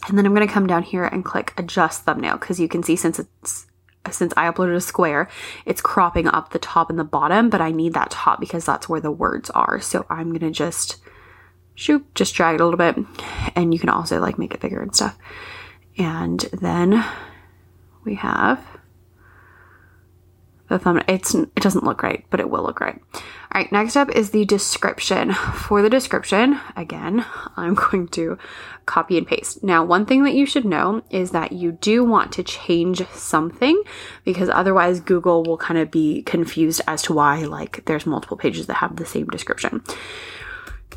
and 0.07 0.17
then 0.17 0.27
I'm 0.27 0.35
going 0.35 0.47
to 0.47 0.53
come 0.53 0.67
down 0.67 0.83
here 0.83 1.03
and 1.03 1.25
click 1.25 1.53
adjust 1.57 2.03
thumbnail 2.03 2.37
because 2.37 2.59
you 2.59 2.67
can 2.67 2.83
see 2.83 2.95
since 2.95 3.17
it's 3.17 3.65
since 4.11 4.33
I 4.35 4.51
uploaded 4.51 4.75
a 4.75 4.81
square, 4.81 5.29
it's 5.65 5.81
cropping 5.81 6.27
up 6.27 6.51
the 6.51 6.59
top 6.59 6.89
and 6.89 6.99
the 6.99 7.05
bottom, 7.05 7.49
but 7.49 7.61
I 7.61 7.71
need 7.71 7.93
that 7.93 8.11
top 8.11 8.39
because 8.39 8.65
that's 8.65 8.87
where 8.87 8.99
the 8.99 9.09
words 9.09 9.49
are. 9.51 9.79
So 9.79 10.05
I'm 10.09 10.29
going 10.29 10.41
to 10.41 10.51
just 10.51 10.97
shoot, 11.73 12.05
just 12.13 12.35
drag 12.35 12.55
it 12.55 12.61
a 12.61 12.65
little 12.65 12.77
bit 12.77 12.97
and 13.55 13.73
you 13.73 13.79
can 13.79 13.89
also 13.89 14.19
like 14.19 14.37
make 14.37 14.53
it 14.53 14.59
bigger 14.59 14.81
and 14.81 14.93
stuff. 14.93 15.17
And 15.97 16.41
then 16.51 17.03
we 18.03 18.15
have 18.15 18.72
the 20.69 20.79
thumbnail. 20.79 21.05
It's 21.07 21.35
it 21.35 21.55
doesn't 21.55 21.83
look 21.83 22.03
right, 22.03 22.25
but 22.29 22.39
it 22.39 22.49
will 22.49 22.63
look 22.63 22.79
right. 22.79 22.99
All 23.13 23.61
right, 23.61 23.71
next 23.71 23.95
up 23.95 24.09
is 24.09 24.31
the 24.31 24.45
description. 24.45 25.33
For 25.33 25.81
the 25.81 25.89
description, 25.89 26.59
again, 26.75 27.25
I'm 27.55 27.75
going 27.75 28.07
to 28.09 28.37
copy 28.85 29.17
and 29.17 29.27
paste. 29.27 29.63
Now, 29.63 29.83
one 29.83 30.05
thing 30.05 30.23
that 30.23 30.33
you 30.33 30.45
should 30.45 30.65
know 30.65 31.03
is 31.09 31.31
that 31.31 31.51
you 31.51 31.71
do 31.71 32.03
want 32.03 32.31
to 32.33 32.43
change 32.43 33.07
something 33.09 33.81
because 34.23 34.49
otherwise 34.49 34.99
Google 34.99 35.43
will 35.43 35.57
kind 35.57 35.79
of 35.79 35.91
be 35.91 36.23
confused 36.23 36.81
as 36.87 37.01
to 37.03 37.13
why 37.13 37.43
like 37.43 37.85
there's 37.85 38.05
multiple 38.05 38.37
pages 38.37 38.67
that 38.67 38.75
have 38.75 38.95
the 38.95 39.05
same 39.05 39.27
description. 39.27 39.83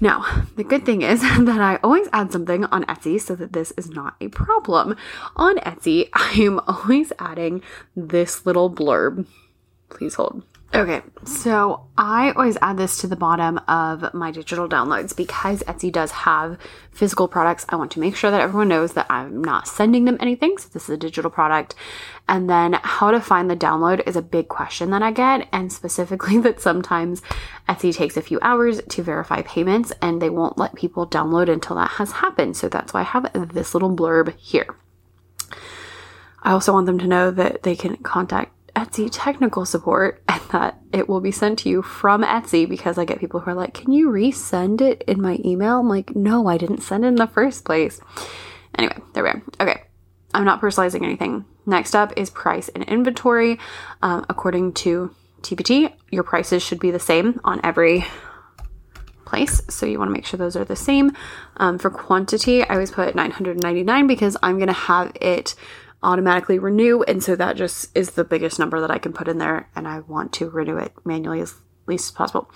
Now, 0.01 0.45
the 0.57 0.65
good 0.65 0.85
thing 0.85 1.03
is 1.03 1.21
that 1.23 1.61
I 1.61 1.79
always 1.83 2.09
add 2.13 2.33
something 2.33 2.65
on 2.67 2.85
Etsy 2.85 3.21
so 3.21 3.35
that 3.37 3.53
this 3.53 3.73
is 3.73 3.91
not 3.91 4.15
a 4.21 4.29
problem. 4.29 4.97
On 5.37 5.57
Etsy, 5.59 6.09
I 6.15 6.33
am 6.41 6.61
always 6.67 7.13
adding 7.19 7.63
this 7.95 8.47
little 8.47 8.71
blurb 8.71 9.27
Please 9.89 10.15
hold. 10.15 10.43
Okay, 10.75 11.01
so 11.25 11.87
I 11.97 12.33
always 12.33 12.59
add 12.61 12.77
this 12.77 12.99
to 12.99 13.07
the 13.07 13.17
bottom 13.17 13.59
of 13.67 14.13
my 14.13 14.31
digital 14.31 14.69
downloads 14.69 15.17
because 15.17 15.63
Etsy 15.63 15.91
does 15.91 16.11
have 16.11 16.59
physical 16.91 17.29
products. 17.29 17.65
I 17.69 17.77
want 17.77 17.93
to 17.93 18.01
make 18.01 18.15
sure 18.15 18.31
that 18.31 18.43
everyone 18.43 18.69
knows 18.69 18.93
that 18.93 19.07
I'm 19.09 19.43
not 19.43 19.69
sending 19.69 20.05
them 20.05 20.19
anything, 20.21 20.59
so 20.59 20.69
this 20.71 20.83
is 20.83 20.91
a 20.91 20.97
digital 20.99 21.31
product. 21.31 21.77
And 22.29 22.51
then 22.51 22.75
how 22.83 23.11
to 23.11 23.21
find 23.21 23.49
the 23.49 23.57
download 23.57 24.07
is 24.07 24.17
a 24.17 24.23
big 24.23 24.49
question 24.49 24.91
that 24.91 25.03
I 25.03 25.13
get, 25.13 25.49
and 25.51 25.73
specifically 25.73 26.39
that 26.41 26.61
sometimes 26.61 27.23
Etsy 27.69 27.95
takes 27.95 28.17
a 28.19 28.23
few 28.23 28.39
hours 28.43 28.83
to 28.83 29.03
verify 29.03 29.43
payments 29.43 29.93
and 30.03 30.21
they 30.21 30.31
won't 30.31 30.59
let 30.59 30.75
people 30.75 31.07
download 31.07 31.49
until 31.49 31.77
that 31.77 31.93
has 31.93 32.13
happened. 32.13 32.57
So 32.57 32.69
that's 32.69 32.93
why 32.93 33.01
I 33.01 33.05
have 33.05 33.55
this 33.55 33.73
little 33.73 33.97
blurb 33.97 34.37
here. 34.37 34.75
I 36.43 36.53
also 36.53 36.73
want 36.73 36.87
them 36.87 36.99
to 36.99 37.07
know 37.07 37.31
that 37.31 37.63
they 37.63 37.77
can 37.77 37.97
contact 37.97 38.53
Etsy 38.77 39.09
technical 39.11 39.65
support 39.65 40.23
and 40.29 40.41
that 40.53 40.79
it 40.93 41.09
will 41.09 41.21
be 41.21 41.33
sent 41.33 41.59
to 41.61 41.69
you 41.69 41.83
from 41.83 42.23
Etsy 42.23 42.69
because 42.69 42.99
I 42.99 43.05
get 43.05 43.19
people 43.19 43.41
who 43.41 43.51
are 43.51 43.55
like, 43.55 43.75
Can 43.75 43.93
you 43.93 44.09
resend 44.09 44.81
it 44.81 45.03
in 45.07 45.21
my 45.21 45.39
email? 45.45 45.81
I'm 45.81 45.89
like, 45.89 46.15
No, 46.15 46.47
I 46.47 46.59
didn't 46.59 46.83
send 46.83 47.05
it 47.05 47.09
in 47.09 47.15
the 47.17 47.27
first 47.27 47.65
place. 47.65 48.01
Anyway, 48.79 48.99
there 49.15 49.25
we 49.25 49.31
are. 49.31 49.43
Okay, 49.61 49.83
I'm 50.35 50.45
not 50.45 50.61
personalizing 50.61 51.03
anything. 51.03 51.47
Next 51.65 51.97
up 51.97 52.13
is 52.17 52.31
price 52.31 52.69
and 52.69 52.85
inventory. 52.85 53.59
Um, 54.03 54.25
according 54.29 54.75
to 54.75 55.15
TPT, 55.41 55.93
your 56.11 56.23
prices 56.23 56.63
should 56.63 56.79
be 56.79 56.91
the 56.91 57.01
same 57.01 57.41
on 57.45 57.61
every 57.65 58.05
place. 59.25 59.61
So 59.69 59.87
you 59.87 59.99
want 59.99 60.09
to 60.09 60.13
make 60.13 60.25
sure 60.25 60.39
those 60.39 60.57
are 60.57 60.65
the 60.65 60.77
same. 60.77 61.13
Um, 61.57 61.79
for 61.79 61.91
quantity, 61.91 62.63
I 62.63 62.75
always 62.75 62.91
put 62.91 63.15
999 63.15 64.07
because 64.07 64.37
I'm 64.43 64.57
going 64.57 64.69
to 64.69 64.73
have 64.73 65.13
it 65.21 65.55
automatically 66.07 66.59
renew. 66.59 67.03
And 67.03 67.23
so 67.23 67.37
that 67.37 67.57
just 67.57 67.95
is 67.95 68.13
the 68.13 68.25
biggest 68.25 68.59
number 68.59 68.81
that 68.81 68.91
I 68.91 68.99
can 68.99 69.13
put 69.13 69.29
in 69.29 69.39
there. 69.39 69.69
And 69.75 69.87
I 69.87 70.01
want 70.01 70.33
to 70.35 70.49
renew 70.49 70.79
it 70.79 70.93
manually 71.05 71.41
as 71.41 71.57
least 71.87 72.09
as 72.09 72.11
possible. 72.13 72.51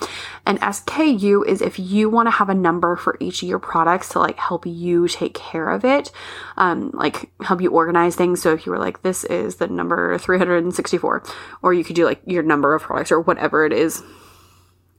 And 0.46 0.60
SKU 0.60 1.46
is 1.46 1.60
if 1.60 1.78
you 1.78 2.08
want 2.08 2.26
to 2.26 2.30
have 2.30 2.48
a 2.48 2.54
number 2.54 2.96
for 2.96 3.16
each 3.20 3.42
of 3.42 3.48
your 3.48 3.58
products 3.58 4.10
to 4.10 4.18
like 4.18 4.38
help 4.38 4.66
you 4.66 5.08
take 5.08 5.34
care 5.34 5.68
of 5.68 5.84
it, 5.84 6.10
um, 6.56 6.90
like 6.94 7.30
help 7.42 7.60
you 7.60 7.70
organize 7.70 8.16
things. 8.16 8.40
So 8.40 8.52
if 8.52 8.66
you 8.66 8.72
were 8.72 8.78
like, 8.78 9.02
this 9.02 9.24
is 9.24 9.56
the 9.56 9.68
number 9.68 10.16
364, 10.18 11.22
or 11.62 11.74
you 11.74 11.84
could 11.84 11.96
do 11.96 12.04
like 12.04 12.22
your 12.26 12.42
number 12.42 12.74
of 12.74 12.82
products 12.82 13.12
or 13.12 13.20
whatever 13.20 13.66
it 13.66 13.72
is. 13.72 14.02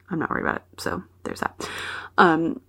I'm 0.10 0.20
not 0.20 0.30
worried 0.30 0.44
about 0.44 0.58
it. 0.58 0.64
So 0.78 1.04
there's 1.24 1.40
that. 1.40 1.70
Um, 2.18 2.62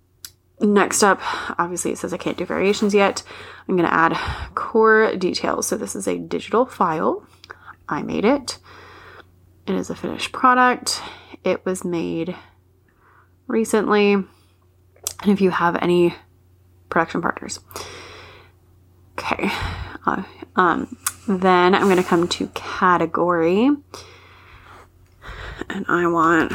next 0.63 1.03
up, 1.03 1.19
obviously 1.59 1.91
it 1.91 1.97
says 1.97 2.13
I 2.13 2.17
can't 2.17 2.37
do 2.37 2.45
variations 2.45 2.93
yet. 2.93 3.23
I'm 3.67 3.75
going 3.75 3.87
to 3.87 3.93
add 3.93 4.17
core 4.55 5.15
details. 5.15 5.67
So 5.67 5.77
this 5.77 5.95
is 5.95 6.07
a 6.07 6.17
digital 6.17 6.65
file. 6.65 7.25
I 7.87 8.01
made 8.01 8.25
it. 8.25 8.59
It 9.67 9.75
is 9.75 9.89
a 9.89 9.95
finished 9.95 10.31
product. 10.31 11.01
It 11.43 11.65
was 11.65 11.83
made 11.83 12.35
recently. 13.47 14.13
And 14.13 14.27
if 15.27 15.41
you 15.41 15.51
have 15.51 15.77
any 15.81 16.15
production 16.89 17.21
partners. 17.21 17.59
Okay. 19.17 19.49
Uh, 20.05 20.23
um, 20.55 20.97
then 21.27 21.75
I'm 21.75 21.83
going 21.83 21.97
to 21.97 22.03
come 22.03 22.27
to 22.27 22.47
category. 22.47 23.69
And 25.69 25.85
I 25.87 26.07
want 26.07 26.53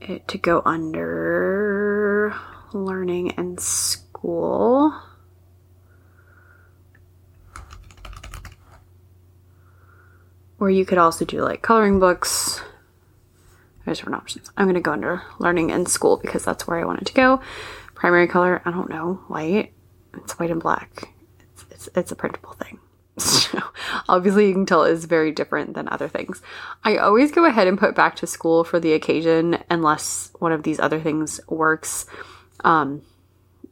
it 0.00 0.28
to 0.28 0.38
go 0.38 0.62
under 0.64 2.34
learning 2.72 3.32
and 3.32 3.60
school. 3.60 4.94
Or 10.58 10.70
you 10.70 10.86
could 10.86 10.98
also 10.98 11.24
do 11.24 11.42
like 11.42 11.62
coloring 11.62 12.00
books. 12.00 12.60
There's 13.84 13.98
different 13.98 14.16
options. 14.16 14.50
I'm 14.56 14.64
going 14.66 14.74
to 14.74 14.80
go 14.80 14.92
under 14.92 15.22
learning 15.38 15.70
and 15.70 15.88
school 15.88 16.16
because 16.16 16.44
that's 16.44 16.66
where 16.66 16.78
I 16.78 16.84
want 16.84 17.02
it 17.02 17.06
to 17.06 17.14
go. 17.14 17.40
Primary 17.94 18.26
color, 18.26 18.62
I 18.64 18.70
don't 18.70 18.90
know, 18.90 19.20
white. 19.28 19.72
It's 20.14 20.38
white 20.38 20.50
and 20.50 20.60
black. 20.60 21.14
It's, 21.52 21.66
it's, 21.70 21.88
it's 21.94 22.12
a 22.12 22.16
printable 22.16 22.54
thing. 22.54 22.80
So 23.18 23.62
obviously 24.08 24.48
you 24.48 24.52
can 24.52 24.66
tell 24.66 24.84
it's 24.84 25.04
very 25.04 25.32
different 25.32 25.74
than 25.74 25.88
other 25.88 26.08
things. 26.08 26.42
I 26.84 26.96
always 26.98 27.32
go 27.32 27.44
ahead 27.44 27.66
and 27.66 27.78
put 27.78 27.94
back 27.94 28.16
to 28.16 28.26
school 28.26 28.64
for 28.64 28.78
the 28.78 28.92
occasion 28.92 29.62
unless 29.70 30.32
one 30.38 30.52
of 30.52 30.62
these 30.62 30.78
other 30.78 31.00
things 31.00 31.40
works. 31.48 32.06
Um, 32.64 33.02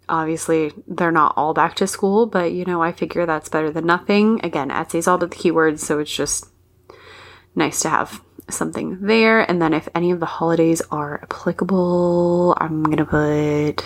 obviously 0.09 0.72
they're 0.87 1.11
not 1.11 1.35
all 1.37 1.54
back 1.54 1.74
to 1.76 1.87
school, 1.87 2.26
but 2.26 2.52
you 2.52 2.64
know, 2.64 2.83
I 2.83 2.92
figure 2.92 3.26
that's 3.26 3.48
better 3.48 3.70
than 3.70 3.87
nothing. 3.87 4.40
Again, 4.44 4.70
Etsy's 4.70 5.07
all 5.07 5.16
about 5.16 5.30
the 5.30 5.37
keywords, 5.37 5.80
so 5.80 5.98
it's 5.98 6.14
just 6.14 6.46
nice 7.54 7.80
to 7.80 7.88
have 7.88 8.20
something 8.50 9.00
there. 9.00 9.40
And 9.40 9.61
then 9.61 9.72
if 9.72 9.88
any 9.94 10.11
of 10.11 10.20
the 10.20 10.26
holidays 10.26 10.83
are 10.90 11.20
applicable, 11.22 12.57
I'm 12.61 12.83
gonna 12.83 13.07
put 13.07 13.85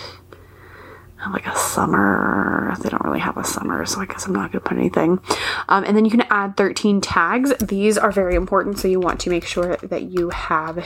like 1.31 1.47
a 1.47 1.57
summer. 1.57 2.73
They 2.81 2.89
don't 2.89 3.03
really 3.03 3.19
have 3.19 3.37
a 3.37 3.43
summer, 3.43 3.85
so 3.85 4.01
I 4.01 4.05
guess 4.05 4.25
I'm 4.25 4.33
not 4.33 4.51
going 4.51 4.63
to 4.63 4.69
put 4.69 4.77
anything. 4.77 5.19
Um, 5.67 5.83
and 5.83 5.95
then 5.95 6.05
you 6.05 6.11
can 6.11 6.23
add 6.29 6.57
13 6.57 7.01
tags. 7.01 7.53
These 7.57 7.97
are 7.97 8.11
very 8.11 8.35
important, 8.35 8.79
so 8.79 8.87
you 8.87 8.99
want 8.99 9.19
to 9.21 9.29
make 9.29 9.45
sure 9.45 9.77
that 9.77 10.03
you 10.03 10.29
have 10.29 10.85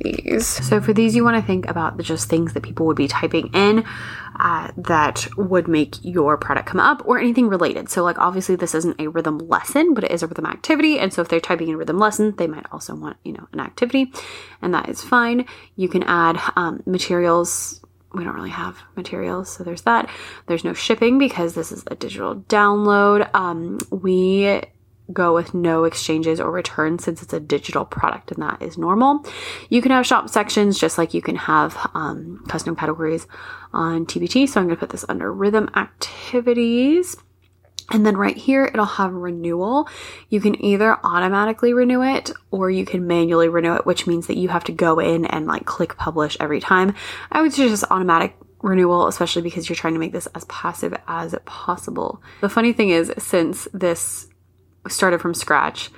these. 0.00 0.46
So 0.46 0.80
for 0.80 0.92
these, 0.92 1.14
you 1.14 1.24
want 1.24 1.36
to 1.36 1.46
think 1.46 1.68
about 1.68 1.96
the 1.96 2.02
just 2.02 2.28
things 2.28 2.54
that 2.54 2.62
people 2.62 2.86
would 2.86 2.96
be 2.96 3.08
typing 3.08 3.50
in 3.52 3.84
uh, 4.38 4.70
that 4.76 5.28
would 5.36 5.68
make 5.68 5.96
your 6.02 6.36
product 6.38 6.66
come 6.66 6.80
up 6.80 7.02
or 7.04 7.18
anything 7.18 7.48
related. 7.48 7.88
So 7.88 8.02
like 8.02 8.18
obviously 8.18 8.56
this 8.56 8.74
isn't 8.74 9.00
a 9.00 9.08
rhythm 9.08 9.38
lesson, 9.38 9.94
but 9.94 10.04
it 10.04 10.10
is 10.10 10.22
a 10.22 10.26
rhythm 10.26 10.46
activity. 10.46 10.98
And 10.98 11.12
so 11.12 11.20
if 11.22 11.28
they're 11.28 11.40
typing 11.40 11.68
in 11.68 11.76
rhythm 11.76 11.98
lesson, 11.98 12.34
they 12.36 12.46
might 12.46 12.66
also 12.72 12.94
want, 12.94 13.18
you 13.24 13.32
know, 13.32 13.46
an 13.52 13.60
activity 13.60 14.12
and 14.62 14.72
that 14.74 14.88
is 14.88 15.02
fine. 15.02 15.44
You 15.76 15.88
can 15.88 16.02
add 16.04 16.40
um, 16.56 16.82
materials 16.86 17.79
we 18.12 18.24
don't 18.24 18.34
really 18.34 18.50
have 18.50 18.78
materials, 18.96 19.50
so 19.50 19.64
there's 19.64 19.82
that. 19.82 20.08
There's 20.46 20.64
no 20.64 20.72
shipping 20.72 21.18
because 21.18 21.54
this 21.54 21.70
is 21.70 21.84
a 21.86 21.94
digital 21.94 22.36
download. 22.36 23.32
Um, 23.34 23.78
we 23.90 24.62
go 25.12 25.34
with 25.34 25.54
no 25.54 25.84
exchanges 25.84 26.40
or 26.40 26.50
returns 26.50 27.04
since 27.04 27.22
it's 27.22 27.32
a 27.32 27.40
digital 27.40 27.84
product 27.84 28.30
and 28.30 28.42
that 28.42 28.62
is 28.62 28.78
normal. 28.78 29.24
You 29.68 29.82
can 29.82 29.90
have 29.90 30.06
shop 30.06 30.28
sections 30.28 30.78
just 30.78 30.98
like 30.98 31.14
you 31.14 31.22
can 31.22 31.36
have 31.36 31.76
um, 31.94 32.44
custom 32.48 32.76
categories 32.76 33.26
on 33.72 34.06
TPT 34.06 34.48
So 34.48 34.60
I'm 34.60 34.66
going 34.66 34.76
to 34.76 34.80
put 34.80 34.90
this 34.90 35.04
under 35.08 35.32
rhythm 35.32 35.68
activities. 35.74 37.16
And 37.90 38.06
then 38.06 38.16
right 38.16 38.36
here, 38.36 38.64
it'll 38.66 38.84
have 38.84 39.12
renewal. 39.12 39.88
You 40.28 40.40
can 40.40 40.62
either 40.64 40.98
automatically 41.04 41.74
renew 41.74 42.02
it 42.02 42.30
or 42.50 42.70
you 42.70 42.84
can 42.84 43.06
manually 43.06 43.48
renew 43.48 43.74
it, 43.74 43.86
which 43.86 44.06
means 44.06 44.28
that 44.28 44.36
you 44.36 44.48
have 44.48 44.64
to 44.64 44.72
go 44.72 45.00
in 45.00 45.24
and 45.24 45.46
like 45.46 45.66
click 45.66 45.96
publish 45.96 46.36
every 46.38 46.60
time. 46.60 46.94
I 47.32 47.42
would 47.42 47.52
suggest 47.52 47.84
automatic 47.90 48.36
renewal, 48.62 49.08
especially 49.08 49.42
because 49.42 49.68
you're 49.68 49.76
trying 49.76 49.94
to 49.94 50.00
make 50.00 50.12
this 50.12 50.28
as 50.34 50.44
passive 50.44 50.94
as 51.08 51.34
possible. 51.46 52.22
The 52.40 52.48
funny 52.48 52.72
thing 52.72 52.90
is, 52.90 53.12
since 53.18 53.66
this 53.72 54.28
started 54.88 55.20
from 55.20 55.34
scratch, 55.34 55.90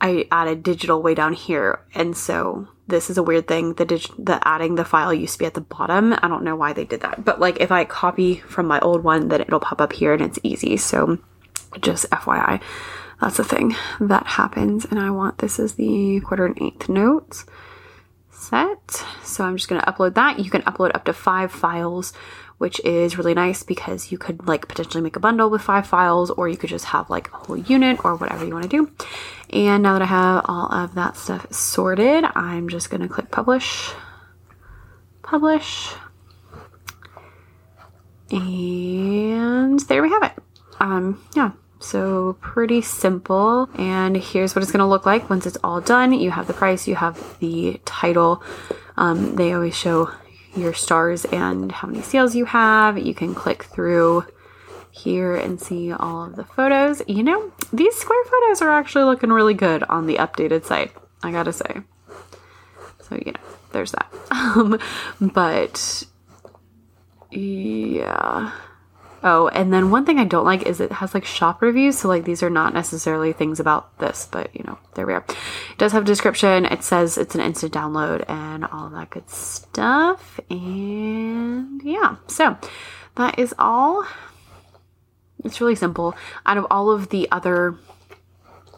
I 0.00 0.26
added 0.30 0.62
digital 0.62 1.02
way 1.02 1.14
down 1.14 1.32
here. 1.32 1.84
And 1.94 2.16
so 2.16 2.68
this 2.90 3.08
is 3.08 3.16
a 3.16 3.22
weird 3.22 3.48
thing. 3.48 3.74
The 3.74 3.84
dig- 3.84 4.14
the 4.18 4.46
adding 4.46 4.74
the 4.74 4.84
file 4.84 5.14
used 5.14 5.34
to 5.34 5.38
be 5.38 5.46
at 5.46 5.54
the 5.54 5.60
bottom. 5.60 6.12
I 6.12 6.28
don't 6.28 6.44
know 6.44 6.56
why 6.56 6.72
they 6.72 6.84
did 6.84 7.00
that. 7.00 7.24
But 7.24 7.40
like 7.40 7.60
if 7.60 7.72
I 7.72 7.84
copy 7.84 8.36
from 8.36 8.66
my 8.66 8.78
old 8.80 9.02
one, 9.02 9.28
then 9.28 9.40
it'll 9.40 9.60
pop 9.60 9.80
up 9.80 9.92
here 9.92 10.12
and 10.12 10.22
it's 10.22 10.38
easy. 10.42 10.76
So 10.76 11.18
just 11.80 12.10
FYI, 12.10 12.60
that's 13.20 13.36
the 13.36 13.44
thing 13.44 13.74
that 14.00 14.26
happens. 14.26 14.84
And 14.84 14.98
I 14.98 15.10
want 15.10 15.38
this 15.38 15.58
as 15.58 15.74
the 15.74 16.20
quarter 16.20 16.46
and 16.46 16.60
eighth 16.60 16.88
notes 16.88 17.46
set. 18.30 19.04
So 19.22 19.44
I'm 19.44 19.56
just 19.56 19.68
going 19.68 19.80
to 19.80 19.86
upload 19.86 20.14
that. 20.14 20.38
You 20.38 20.50
can 20.50 20.62
upload 20.62 20.94
up 20.94 21.04
to 21.04 21.12
five 21.12 21.52
files, 21.52 22.12
which 22.60 22.78
is 22.84 23.16
really 23.16 23.32
nice 23.32 23.62
because 23.62 24.12
you 24.12 24.18
could 24.18 24.46
like 24.46 24.68
potentially 24.68 25.02
make 25.02 25.16
a 25.16 25.18
bundle 25.18 25.48
with 25.48 25.62
five 25.62 25.86
files 25.86 26.28
or 26.28 26.46
you 26.46 26.58
could 26.58 26.68
just 26.68 26.84
have 26.84 27.08
like 27.08 27.32
a 27.32 27.36
whole 27.38 27.56
unit 27.56 28.04
or 28.04 28.16
whatever 28.16 28.44
you 28.44 28.52
want 28.52 28.64
to 28.64 28.68
do. 28.68 28.92
And 29.48 29.82
now 29.82 29.94
that 29.94 30.02
I 30.02 30.04
have 30.04 30.44
all 30.44 30.70
of 30.70 30.94
that 30.94 31.16
stuff 31.16 31.50
sorted, 31.50 32.22
I'm 32.34 32.68
just 32.68 32.90
going 32.90 33.00
to 33.00 33.08
click 33.08 33.30
publish, 33.30 33.92
publish, 35.22 35.94
and 38.30 39.80
there 39.80 40.02
we 40.02 40.10
have 40.10 40.24
it. 40.24 40.32
Um, 40.80 41.24
yeah, 41.34 41.52
so 41.78 42.36
pretty 42.42 42.82
simple. 42.82 43.70
And 43.78 44.18
here's 44.18 44.54
what 44.54 44.62
it's 44.62 44.70
going 44.70 44.80
to 44.80 44.86
look 44.86 45.06
like 45.06 45.30
once 45.30 45.46
it's 45.46 45.56
all 45.64 45.80
done. 45.80 46.12
You 46.12 46.30
have 46.30 46.46
the 46.46 46.52
price, 46.52 46.86
you 46.86 46.96
have 46.96 47.38
the 47.38 47.80
title. 47.86 48.42
Um, 48.98 49.36
they 49.36 49.54
always 49.54 49.74
show 49.74 50.10
your 50.54 50.74
stars 50.74 51.24
and 51.26 51.70
how 51.70 51.88
many 51.88 52.02
sales 52.02 52.34
you 52.34 52.44
have. 52.46 52.98
You 52.98 53.14
can 53.14 53.34
click 53.34 53.64
through 53.64 54.24
here 54.90 55.36
and 55.36 55.60
see 55.60 55.92
all 55.92 56.24
of 56.24 56.36
the 56.36 56.44
photos. 56.44 57.02
You 57.06 57.22
know, 57.22 57.52
these 57.72 57.96
square 57.96 58.24
photos 58.24 58.62
are 58.62 58.70
actually 58.70 59.04
looking 59.04 59.30
really 59.30 59.54
good 59.54 59.82
on 59.84 60.06
the 60.06 60.16
updated 60.16 60.64
site, 60.64 60.92
I 61.22 61.30
gotta 61.30 61.52
say. 61.52 61.82
So, 63.02 63.16
you 63.16 63.32
know, 63.32 63.40
there's 63.72 63.92
that. 63.92 64.12
Um, 64.32 64.80
but 65.20 66.04
yeah. 67.30 68.52
Oh, 69.22 69.48
and 69.48 69.72
then 69.72 69.90
one 69.90 70.06
thing 70.06 70.18
I 70.18 70.24
don't 70.24 70.46
like 70.46 70.62
is 70.62 70.80
it 70.80 70.92
has 70.92 71.12
like 71.12 71.24
shop 71.24 71.60
reviews. 71.60 71.98
So, 71.98 72.08
like, 72.08 72.24
these 72.24 72.42
are 72.42 72.50
not 72.50 72.72
necessarily 72.72 73.32
things 73.32 73.60
about 73.60 73.98
this, 73.98 74.26
but 74.30 74.54
you 74.56 74.64
know, 74.66 74.78
there 74.94 75.06
we 75.06 75.12
are. 75.12 75.24
It 75.28 75.78
does 75.78 75.92
have 75.92 76.04
a 76.04 76.06
description. 76.06 76.64
It 76.64 76.82
says 76.82 77.18
it's 77.18 77.34
an 77.34 77.42
instant 77.42 77.72
download 77.72 78.24
and 78.28 78.64
all 78.64 78.88
that 78.90 79.10
good 79.10 79.28
stuff. 79.28 80.40
And 80.48 81.82
yeah, 81.82 82.16
so 82.28 82.56
that 83.16 83.38
is 83.38 83.54
all 83.58 84.06
it's 85.44 85.60
really 85.60 85.74
simple. 85.74 86.14
Out 86.46 86.56
of 86.56 86.66
all 86.70 86.90
of 86.90 87.08
the 87.08 87.28
other 87.30 87.76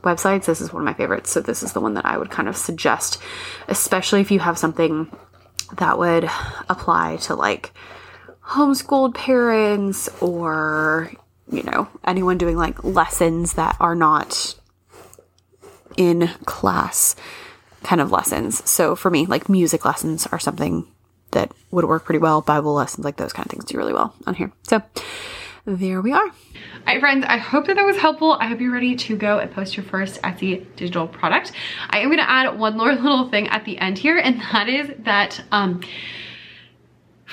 websites, 0.03 0.47
this 0.47 0.61
is 0.61 0.73
one 0.73 0.83
of 0.83 0.87
my 0.87 0.95
favorites. 0.95 1.31
So 1.31 1.41
this 1.41 1.63
is 1.63 1.73
the 1.73 1.81
one 1.81 1.95
that 1.95 2.07
I 2.07 2.19
would 2.19 2.31
kind 2.31 2.49
of 2.49 2.57
suggest, 2.57 3.21
especially 3.69 4.21
if 4.21 4.31
you 4.31 4.41
have 4.41 4.59
something 4.59 5.11
that 5.77 5.99
would 5.99 6.29
apply 6.69 7.17
to 7.23 7.35
like 7.35 7.73
homeschooled 8.53 9.15
parents 9.15 10.09
or, 10.21 11.11
you 11.51 11.63
know, 11.63 11.89
anyone 12.05 12.37
doing 12.37 12.57
like 12.57 12.85
lessons 12.85 13.55
that 13.55 13.77
are 13.81 13.95
not 13.95 14.55
in 15.97 16.29
class 16.45 17.17
kind 17.83 18.01
of 18.01 18.13
lessons. 18.13 18.69
So 18.69 18.95
for 18.95 19.11
me, 19.11 19.27
like 19.27 19.49
music 19.49 19.85
lessons 19.85 20.27
are 20.27 20.39
something 20.39 20.87
that 21.31 21.51
would 21.71 21.87
work 21.87 22.05
pretty 22.05 22.19
well. 22.19 22.43
Bible 22.43 22.75
lessons, 22.75 23.05
like 23.05 23.17
those 23.17 23.33
kind 23.33 23.47
of 23.47 23.51
things 23.51 23.65
do 23.65 23.79
really 23.79 23.95
well 23.95 24.15
on 24.27 24.35
here. 24.35 24.53
So 24.65 24.83
there 25.65 26.03
we 26.03 26.13
are. 26.13 26.27
All 26.27 26.33
right, 26.87 27.01
friends, 27.01 27.25
I 27.27 27.39
hope 27.39 27.67
that 27.69 27.77
that 27.77 27.87
was 27.87 27.97
helpful. 27.97 28.33
I 28.33 28.49
hope 28.49 28.61
you're 28.61 28.73
ready 28.73 28.97
to 28.97 29.17
go 29.17 29.39
and 29.39 29.51
post 29.51 29.77
your 29.77 29.85
first 29.85 30.21
Etsy 30.23 30.67
digital 30.77 31.07
product. 31.07 31.53
I 31.89 32.01
am 32.01 32.11
gonna 32.11 32.23
add 32.23 32.59
one 32.59 32.77
more 32.77 32.93
little 32.95 33.31
thing 33.31 33.49
at 33.49 33.65
the 33.65 33.79
end 33.79 33.99
here, 33.99 34.19
and 34.19 34.41
that 34.53 34.69
is 34.69 34.91
that 35.05 35.43
um, 35.53 35.81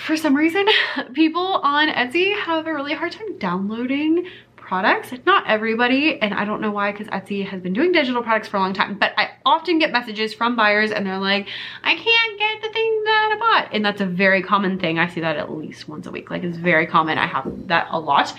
for 0.05 0.17
some 0.17 0.35
reason, 0.35 0.67
people 1.13 1.41
on 1.41 1.89
Etsy 1.89 2.37
have 2.39 2.67
a 2.67 2.73
really 2.73 2.93
hard 2.93 3.11
time 3.11 3.37
downloading 3.37 4.27
products. 4.69 5.11
Not 5.25 5.47
everybody, 5.47 6.21
and 6.21 6.31
I 6.31 6.45
don't 6.45 6.61
know 6.61 6.69
why 6.69 6.91
because 6.91 7.07
Etsy 7.07 7.43
has 7.43 7.59
been 7.59 7.73
doing 7.73 7.91
digital 7.91 8.21
products 8.21 8.47
for 8.47 8.57
a 8.57 8.59
long 8.59 8.73
time, 8.73 8.99
but 8.99 9.13
I 9.17 9.31
often 9.43 9.79
get 9.79 9.91
messages 9.91 10.31
from 10.31 10.55
buyers 10.55 10.91
and 10.91 11.07
they're 11.07 11.17
like, 11.17 11.47
I 11.83 11.95
can't 11.95 12.39
get 12.39 12.61
the 12.61 12.69
thing 12.71 13.03
that 13.03 13.35
I 13.35 13.39
bought. 13.39 13.73
And 13.73 13.83
that's 13.83 13.99
a 13.99 14.05
very 14.05 14.43
common 14.43 14.79
thing. 14.79 14.99
I 14.99 15.07
see 15.07 15.21
that 15.21 15.37
at 15.37 15.51
least 15.51 15.89
once 15.89 16.05
a 16.05 16.11
week. 16.11 16.29
Like 16.29 16.43
it's 16.43 16.57
very 16.57 16.85
common. 16.85 17.17
I 17.17 17.25
have 17.25 17.67
that 17.67 17.87
a 17.89 17.99
lot. 17.99 18.31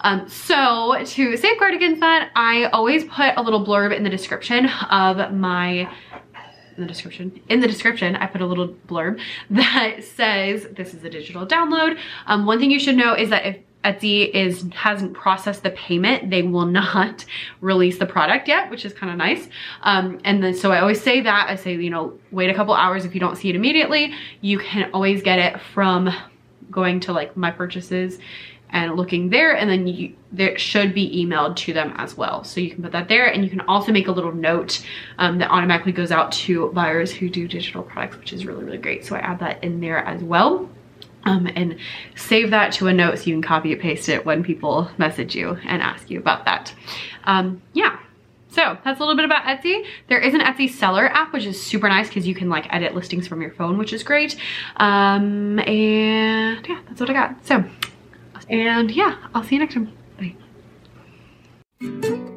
Um, 0.00 0.28
so 0.28 0.96
to 1.04 1.36
safeguard 1.36 1.74
against 1.74 2.00
that, 2.00 2.32
I 2.34 2.64
always 2.64 3.04
put 3.04 3.34
a 3.36 3.42
little 3.42 3.64
blurb 3.64 3.96
in 3.96 4.02
the 4.02 4.10
description 4.10 4.66
of 4.90 5.32
my 5.32 5.88
in 6.76 6.82
the 6.82 6.88
description. 6.88 7.40
In 7.48 7.60
the 7.60 7.68
description, 7.68 8.16
I 8.16 8.26
put 8.26 8.40
a 8.40 8.46
little 8.46 8.68
blurb 8.88 9.20
that 9.50 10.04
says 10.04 10.66
this 10.72 10.94
is 10.94 11.04
a 11.04 11.10
digital 11.10 11.46
download. 11.46 11.98
Um, 12.26 12.46
one 12.46 12.58
thing 12.58 12.70
you 12.70 12.80
should 12.80 12.96
know 12.96 13.14
is 13.14 13.30
that 13.30 13.46
if 13.46 13.58
Etsy 13.84 14.28
is 14.28 14.64
hasn't 14.72 15.14
processed 15.14 15.62
the 15.62 15.70
payment, 15.70 16.30
they 16.30 16.42
will 16.42 16.66
not 16.82 17.24
release 17.60 17.98
the 17.98 18.06
product 18.06 18.48
yet, 18.48 18.70
which 18.70 18.84
is 18.84 18.92
kind 18.92 19.12
of 19.12 19.18
nice. 19.18 19.48
Um, 19.82 20.20
and 20.24 20.42
then 20.42 20.54
so 20.54 20.72
I 20.72 20.80
always 20.80 21.00
say 21.00 21.20
that 21.20 21.48
I 21.48 21.56
say, 21.56 21.74
you 21.74 21.90
know, 21.90 22.18
wait 22.30 22.50
a 22.50 22.54
couple 22.54 22.74
hours 22.74 23.04
if 23.04 23.14
you 23.14 23.20
don't 23.20 23.36
see 23.36 23.48
it 23.48 23.56
immediately. 23.56 24.12
You 24.40 24.58
can 24.58 24.90
always 24.92 25.22
get 25.22 25.38
it 25.38 25.60
from 25.60 26.10
going 26.70 26.98
to 27.00 27.12
like 27.12 27.36
my 27.36 27.50
purchases 27.50 28.18
and 28.70 28.96
looking 28.96 29.30
there 29.30 29.54
and 29.56 29.70
then 29.70 29.86
you 29.86 30.14
there 30.32 30.58
should 30.58 30.92
be 30.92 31.24
emailed 31.24 31.56
to 31.56 31.72
them 31.72 31.94
as 31.96 32.16
well 32.16 32.44
so 32.44 32.60
you 32.60 32.70
can 32.70 32.82
put 32.82 32.92
that 32.92 33.08
there 33.08 33.26
and 33.26 33.44
you 33.44 33.50
can 33.50 33.60
also 33.62 33.92
make 33.92 34.08
a 34.08 34.12
little 34.12 34.32
note 34.32 34.84
um, 35.18 35.38
that 35.38 35.50
automatically 35.50 35.92
goes 35.92 36.10
out 36.10 36.32
to 36.32 36.68
buyers 36.72 37.12
who 37.12 37.28
do 37.28 37.46
digital 37.46 37.82
products 37.82 38.16
which 38.16 38.32
is 38.32 38.44
really 38.44 38.64
really 38.64 38.78
great 38.78 39.04
so 39.04 39.14
i 39.14 39.18
add 39.20 39.38
that 39.38 39.62
in 39.62 39.80
there 39.80 39.98
as 39.98 40.22
well 40.22 40.68
um, 41.26 41.48
and 41.54 41.76
save 42.14 42.50
that 42.50 42.72
to 42.74 42.86
a 42.86 42.92
note 42.92 43.18
so 43.18 43.24
you 43.24 43.34
can 43.34 43.42
copy 43.42 43.72
and 43.72 43.80
paste 43.80 44.08
it 44.08 44.24
when 44.24 44.42
people 44.42 44.88
message 44.96 45.34
you 45.34 45.58
and 45.66 45.82
ask 45.82 46.08
you 46.08 46.18
about 46.18 46.44
that. 46.46 46.72
Um, 47.24 47.60
yeah. 47.74 47.98
So 48.48 48.78
that's 48.84 48.98
a 48.98 49.02
little 49.02 49.16
bit 49.16 49.26
about 49.26 49.44
Etsy. 49.44 49.84
There 50.08 50.20
is 50.20 50.32
an 50.32 50.40
Etsy 50.40 50.70
seller 50.70 51.08
app, 51.08 51.32
which 51.34 51.44
is 51.44 51.60
super 51.60 51.88
nice 51.88 52.08
because 52.08 52.26
you 52.26 52.34
can 52.34 52.48
like 52.48 52.72
edit 52.72 52.94
listings 52.94 53.28
from 53.28 53.42
your 53.42 53.50
phone, 53.50 53.76
which 53.76 53.92
is 53.92 54.02
great. 54.02 54.36
Um, 54.76 55.58
and 55.58 56.66
yeah, 56.66 56.80
that's 56.88 57.00
what 57.00 57.10
I 57.10 57.12
got. 57.12 57.44
So, 57.44 57.64
and 58.48 58.90
yeah, 58.90 59.16
I'll 59.34 59.44
see 59.44 59.56
you 59.56 59.60
next 59.60 59.74
time. 59.74 59.92
Bye. 61.80 62.32